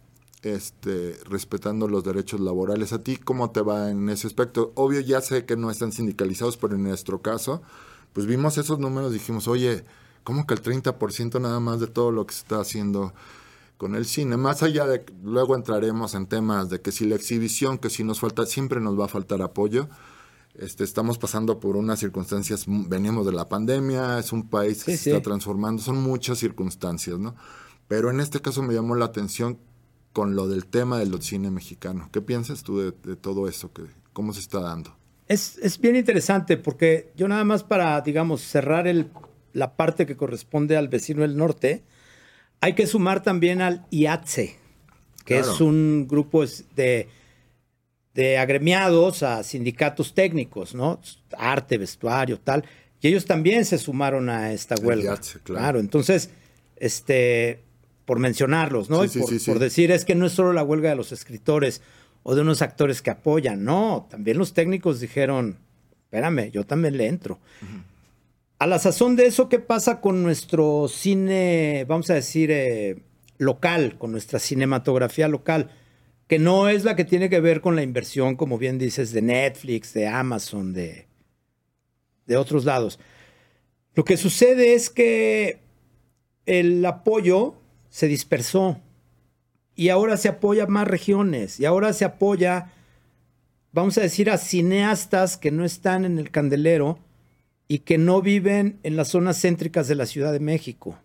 [0.42, 2.92] este, respetando los derechos laborales.
[2.92, 4.72] ¿A ti cómo te va en ese aspecto?
[4.76, 7.62] Obvio, ya sé que no están sindicalizados, pero en nuestro caso,
[8.12, 9.84] pues vimos esos números dijimos, oye,
[10.24, 13.14] ¿cómo que el 30% nada más de todo lo que se está haciendo
[13.76, 14.36] con el cine?
[14.36, 18.20] Más allá de, luego entraremos en temas de que si la exhibición, que si nos
[18.20, 19.88] falta, siempre nos va a faltar apoyo.
[20.54, 25.10] Este, estamos pasando por unas circunstancias, venimos de la pandemia, es un país que se
[25.10, 27.34] está transformando, son muchas circunstancias, ¿no?
[27.88, 29.58] Pero en este caso me llamó la atención
[30.12, 32.08] con lo del tema del cine mexicano.
[32.10, 33.70] ¿Qué piensas tú de, todo eso?
[33.72, 33.82] Que,
[34.14, 34.96] ¿Cómo se está dando?
[35.28, 39.10] Es, es, bien interesante porque yo nada más para, digamos, cerrar el,
[39.52, 41.82] la parte que corresponde al vecino del norte,
[42.60, 44.56] hay que sumar también al IATSE,
[45.24, 46.44] que es un grupo
[46.76, 47.08] de,
[48.14, 51.00] de agremiados a sindicatos técnicos, ¿no?
[51.36, 52.64] Arte, vestuario, tal.
[53.00, 55.12] Y ellos también se sumaron a esta huelga.
[55.12, 55.60] IATSE, claro.
[55.60, 55.80] claro.
[55.80, 56.30] Entonces,
[56.76, 57.64] este,
[58.06, 58.98] por mencionarlos, ¿no?
[58.98, 61.82] por, decir, es que no es solo la huelga de los escritores
[62.28, 65.60] o de unos actores que apoyan, no, también los técnicos dijeron,
[66.02, 67.38] espérame, yo también le entro.
[68.58, 73.04] A la sazón de eso, ¿qué pasa con nuestro cine, vamos a decir, eh,
[73.38, 75.70] local, con nuestra cinematografía local?
[76.26, 79.22] Que no es la que tiene que ver con la inversión, como bien dices, de
[79.22, 81.06] Netflix, de Amazon, de,
[82.26, 82.98] de otros lados.
[83.94, 85.60] Lo que sucede es que
[86.44, 87.54] el apoyo
[87.88, 88.80] se dispersó
[89.76, 92.72] y ahora se apoya más regiones y ahora se apoya,
[93.72, 96.98] vamos a decir, a cineastas que no están en el candelero
[97.68, 100.98] y que no viven en las zonas céntricas de la Ciudad de México.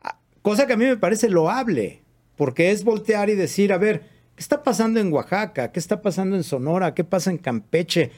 [0.00, 2.02] Ah, cosa que a mí me parece loable,
[2.36, 4.02] porque es voltear y decir, a ver,
[4.36, 5.72] ¿qué está pasando en Oaxaca?
[5.72, 6.94] ¿Qué está pasando en Sonora?
[6.94, 8.12] ¿Qué pasa en Campeche?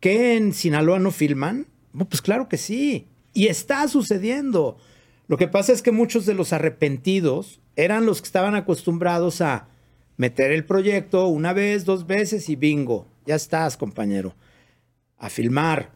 [0.00, 1.66] ¿Qué en Sinaloa no filman?
[2.08, 3.08] pues claro que sí.
[3.32, 4.76] Y está sucediendo.
[5.28, 9.68] Lo que pasa es que muchos de los arrepentidos eran los que estaban acostumbrados a
[10.16, 14.34] meter el proyecto una vez, dos veces y bingo, ya estás, compañero,
[15.18, 15.90] a filmar.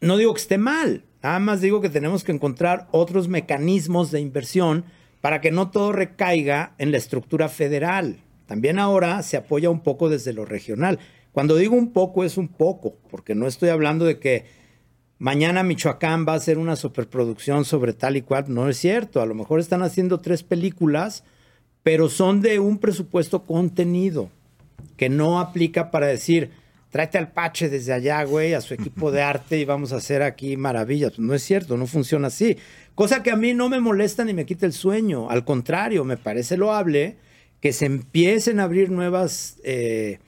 [0.00, 4.20] No digo que esté mal, nada más digo que tenemos que encontrar otros mecanismos de
[4.20, 4.84] inversión
[5.20, 8.18] para que no todo recaiga en la estructura federal.
[8.46, 10.98] También ahora se apoya un poco desde lo regional.
[11.32, 14.46] Cuando digo un poco es un poco, porque no estoy hablando de que
[15.20, 18.46] mañana Michoacán va a hacer una superproducción sobre tal y cual.
[18.48, 21.22] No es cierto, a lo mejor están haciendo tres películas,
[21.84, 24.30] pero son de un presupuesto contenido,
[24.96, 26.50] que no aplica para decir,
[26.90, 30.22] tráete al Pache desde allá, güey, a su equipo de arte y vamos a hacer
[30.22, 31.18] aquí maravillas.
[31.18, 32.56] No es cierto, no funciona así.
[32.94, 35.30] Cosa que a mí no me molesta ni me quita el sueño.
[35.30, 37.18] Al contrario, me parece loable
[37.60, 40.18] que se empiecen a abrir nuevas, eh,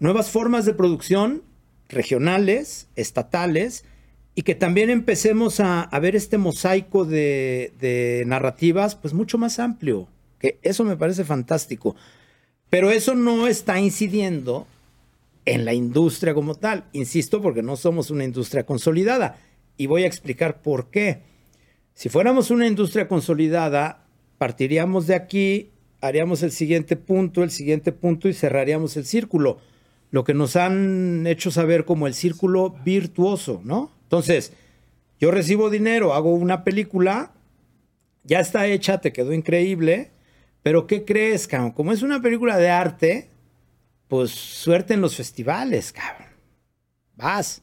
[0.00, 1.42] nuevas formas de producción
[1.88, 3.84] regionales, estatales,
[4.34, 10.08] y que también empecemos a, ver este mosaico de, narrativas, pues mucho más amplio,
[10.38, 11.96] que eso me parece fantástico.
[12.68, 14.66] Pero eso no está incidiendo
[15.44, 19.38] en la industria como tal, insisto, porque no somos una industria consolidada.
[19.76, 21.22] Y voy a explicar por qué.
[21.94, 24.06] Si fuéramos una industria consolidada,
[24.38, 25.70] partiríamos de aquí,
[26.00, 29.58] haríamos el siguiente punto, el siguiente punto y cerraríamos el círculo.
[30.10, 33.90] Lo que nos han hecho saber como el círculo virtuoso, ¿no?
[34.10, 34.52] Entonces,
[35.20, 37.30] yo recibo dinero, hago una película,
[38.24, 40.10] ya está hecha, te quedó increíble,
[40.64, 41.70] pero ¿qué crees, cabrón?
[41.70, 43.30] Como es una película de arte,
[44.08, 46.26] pues suerte en los festivales, cabrón.
[47.14, 47.62] Vas.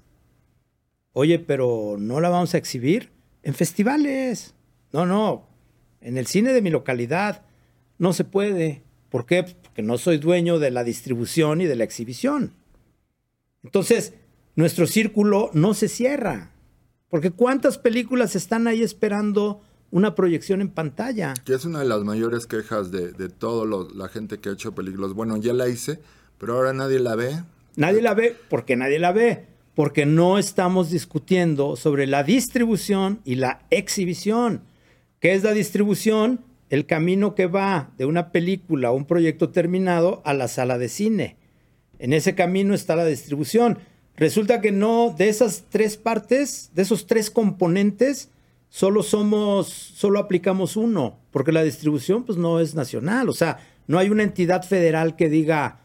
[1.11, 3.11] Oye, pero ¿no la vamos a exhibir?
[3.43, 4.55] En festivales.
[4.93, 5.49] No, no.
[5.99, 7.43] En el cine de mi localidad
[7.97, 8.83] no se puede.
[9.09, 9.43] ¿Por qué?
[9.43, 12.53] Porque no soy dueño de la distribución y de la exhibición.
[13.63, 14.13] Entonces,
[14.57, 16.51] nuestro círculo no se cierra.
[17.09, 19.61] Porque ¿cuántas películas están ahí esperando
[19.91, 21.35] una proyección en pantalla?
[21.45, 24.75] Que es una de las mayores quejas de, de toda la gente que ha hecho
[24.75, 25.13] películas.
[25.13, 26.01] Bueno, ya la hice,
[26.39, 27.43] pero ahora nadie la ve.
[27.75, 29.45] Nadie la ve porque nadie la ve.
[29.75, 34.61] Porque no estamos discutiendo sobre la distribución y la exhibición.
[35.19, 36.41] ¿Qué es la distribución?
[36.71, 40.89] El camino que va de una película o un proyecto terminado a la sala de
[40.89, 41.37] cine.
[41.99, 43.77] En ese camino está la distribución.
[44.17, 48.31] Resulta que no, de esas tres partes, de esos tres componentes,
[48.69, 53.99] solo somos, solo aplicamos uno, porque la distribución pues no es nacional, o sea, no
[53.99, 55.81] hay una entidad federal que diga,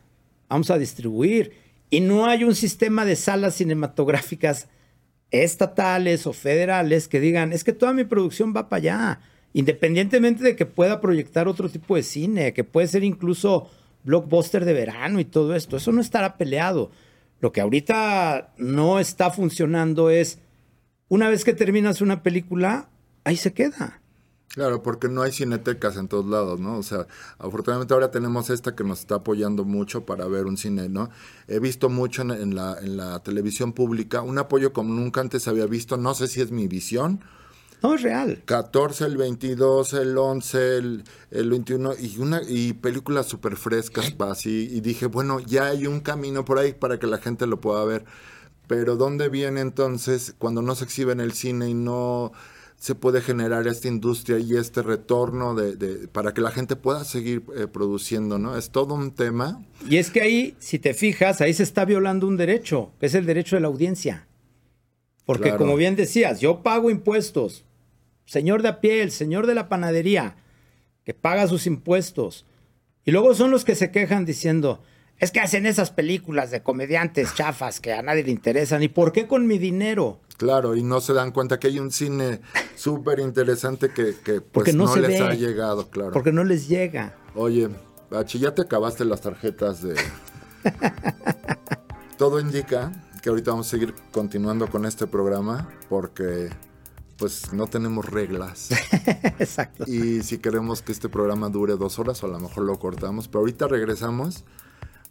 [0.49, 1.53] vamos a distribuir,
[1.91, 4.69] y no hay un sistema de salas cinematográficas
[5.31, 9.21] estatales o federales que digan, es que toda mi producción va para allá,
[9.53, 13.71] independientemente de que pueda proyectar otro tipo de cine, que puede ser incluso
[14.05, 16.91] blockbuster de verano y todo esto, eso no estará peleado.
[17.43, 20.39] Lo que ahorita no está funcionando es,
[21.09, 22.89] una vez que terminas una película,
[23.25, 24.01] ahí se queda.
[24.47, 26.79] Claro, porque no hay cinetecas en todos lados, ¿no?
[26.79, 27.09] O sea,
[27.39, 31.11] afortunadamente ahora tenemos esta que nos está apoyando mucho para ver un cine, ¿no?
[31.49, 35.67] He visto mucho en, la, en la televisión pública, un apoyo como nunca antes había
[35.67, 37.25] visto, no sé si es mi visión.
[37.83, 38.43] No, es real.
[38.45, 44.69] 14, el 22, el 11, el, el 21 y, una, y películas súper frescas, así.
[44.71, 47.85] Y dije, bueno, ya hay un camino por ahí para que la gente lo pueda
[47.85, 48.05] ver.
[48.69, 52.33] Pero ¿dónde viene entonces cuando no se exhibe en el cine y no
[52.77, 57.45] se puede generar esta industria y este retorno de, para que la gente pueda seguir
[57.57, 58.57] eh, produciendo, ¿no?
[58.57, 59.65] Es todo un tema.
[59.89, 63.15] Y es que ahí, si te fijas, ahí se está violando un derecho, que es
[63.15, 64.27] el derecho de la audiencia.
[65.25, 67.65] Porque como bien decías, yo pago impuestos.
[68.25, 70.37] Señor de a pie, el señor de la panadería,
[71.05, 72.47] que paga sus impuestos.
[73.05, 74.83] Y luego son los que se quejan diciendo,
[75.19, 78.83] es que hacen esas películas de comediantes chafas que a nadie le interesan.
[78.83, 80.21] ¿Y por qué con mi dinero?
[80.37, 82.41] Claro, y no se dan cuenta que hay un cine
[82.75, 86.11] súper interesante que, pues, no, les ha llegado, claro.
[86.13, 87.17] Porque no les llega.
[87.35, 87.69] Oye,
[88.11, 89.95] Bachi, ya te acabaste las tarjetas de...
[92.19, 92.93] Todo indica
[93.23, 96.51] que ahorita vamos a seguir continuando con este programa porque
[97.23, 98.73] pues no tenemos reglas.
[99.39, 99.85] Exacto.
[99.87, 103.29] Y si queremos que este programa dure dos horas, o a lo mejor lo cortamos.
[103.29, 104.43] Pero ahorita regresamos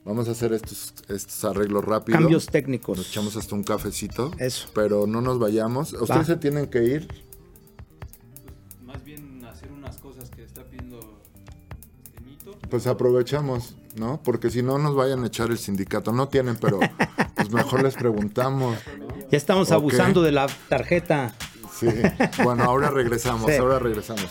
[0.03, 2.19] Vamos a hacer estos, estos arreglos rápidos.
[2.19, 2.97] Cambios técnicos.
[2.97, 4.31] Nos echamos hasta un cafecito.
[4.39, 4.67] Eso.
[4.73, 5.93] Pero no nos vayamos.
[5.93, 7.07] Ustedes se tienen que ir.
[7.07, 11.21] Pues, más bien hacer unas cosas que está pidiendo
[12.25, 12.57] Nito.
[12.69, 14.19] Pues aprovechamos, ¿no?
[14.21, 16.11] Porque si no nos vayan a echar el sindicato.
[16.11, 16.79] No tienen, pero
[17.35, 18.77] pues mejor les preguntamos.
[19.31, 21.33] Ya estamos abusando de la tarjeta.
[21.81, 21.87] Sí.
[22.43, 23.51] Bueno, ahora regresamos.
[23.59, 24.27] Ahora regresamos.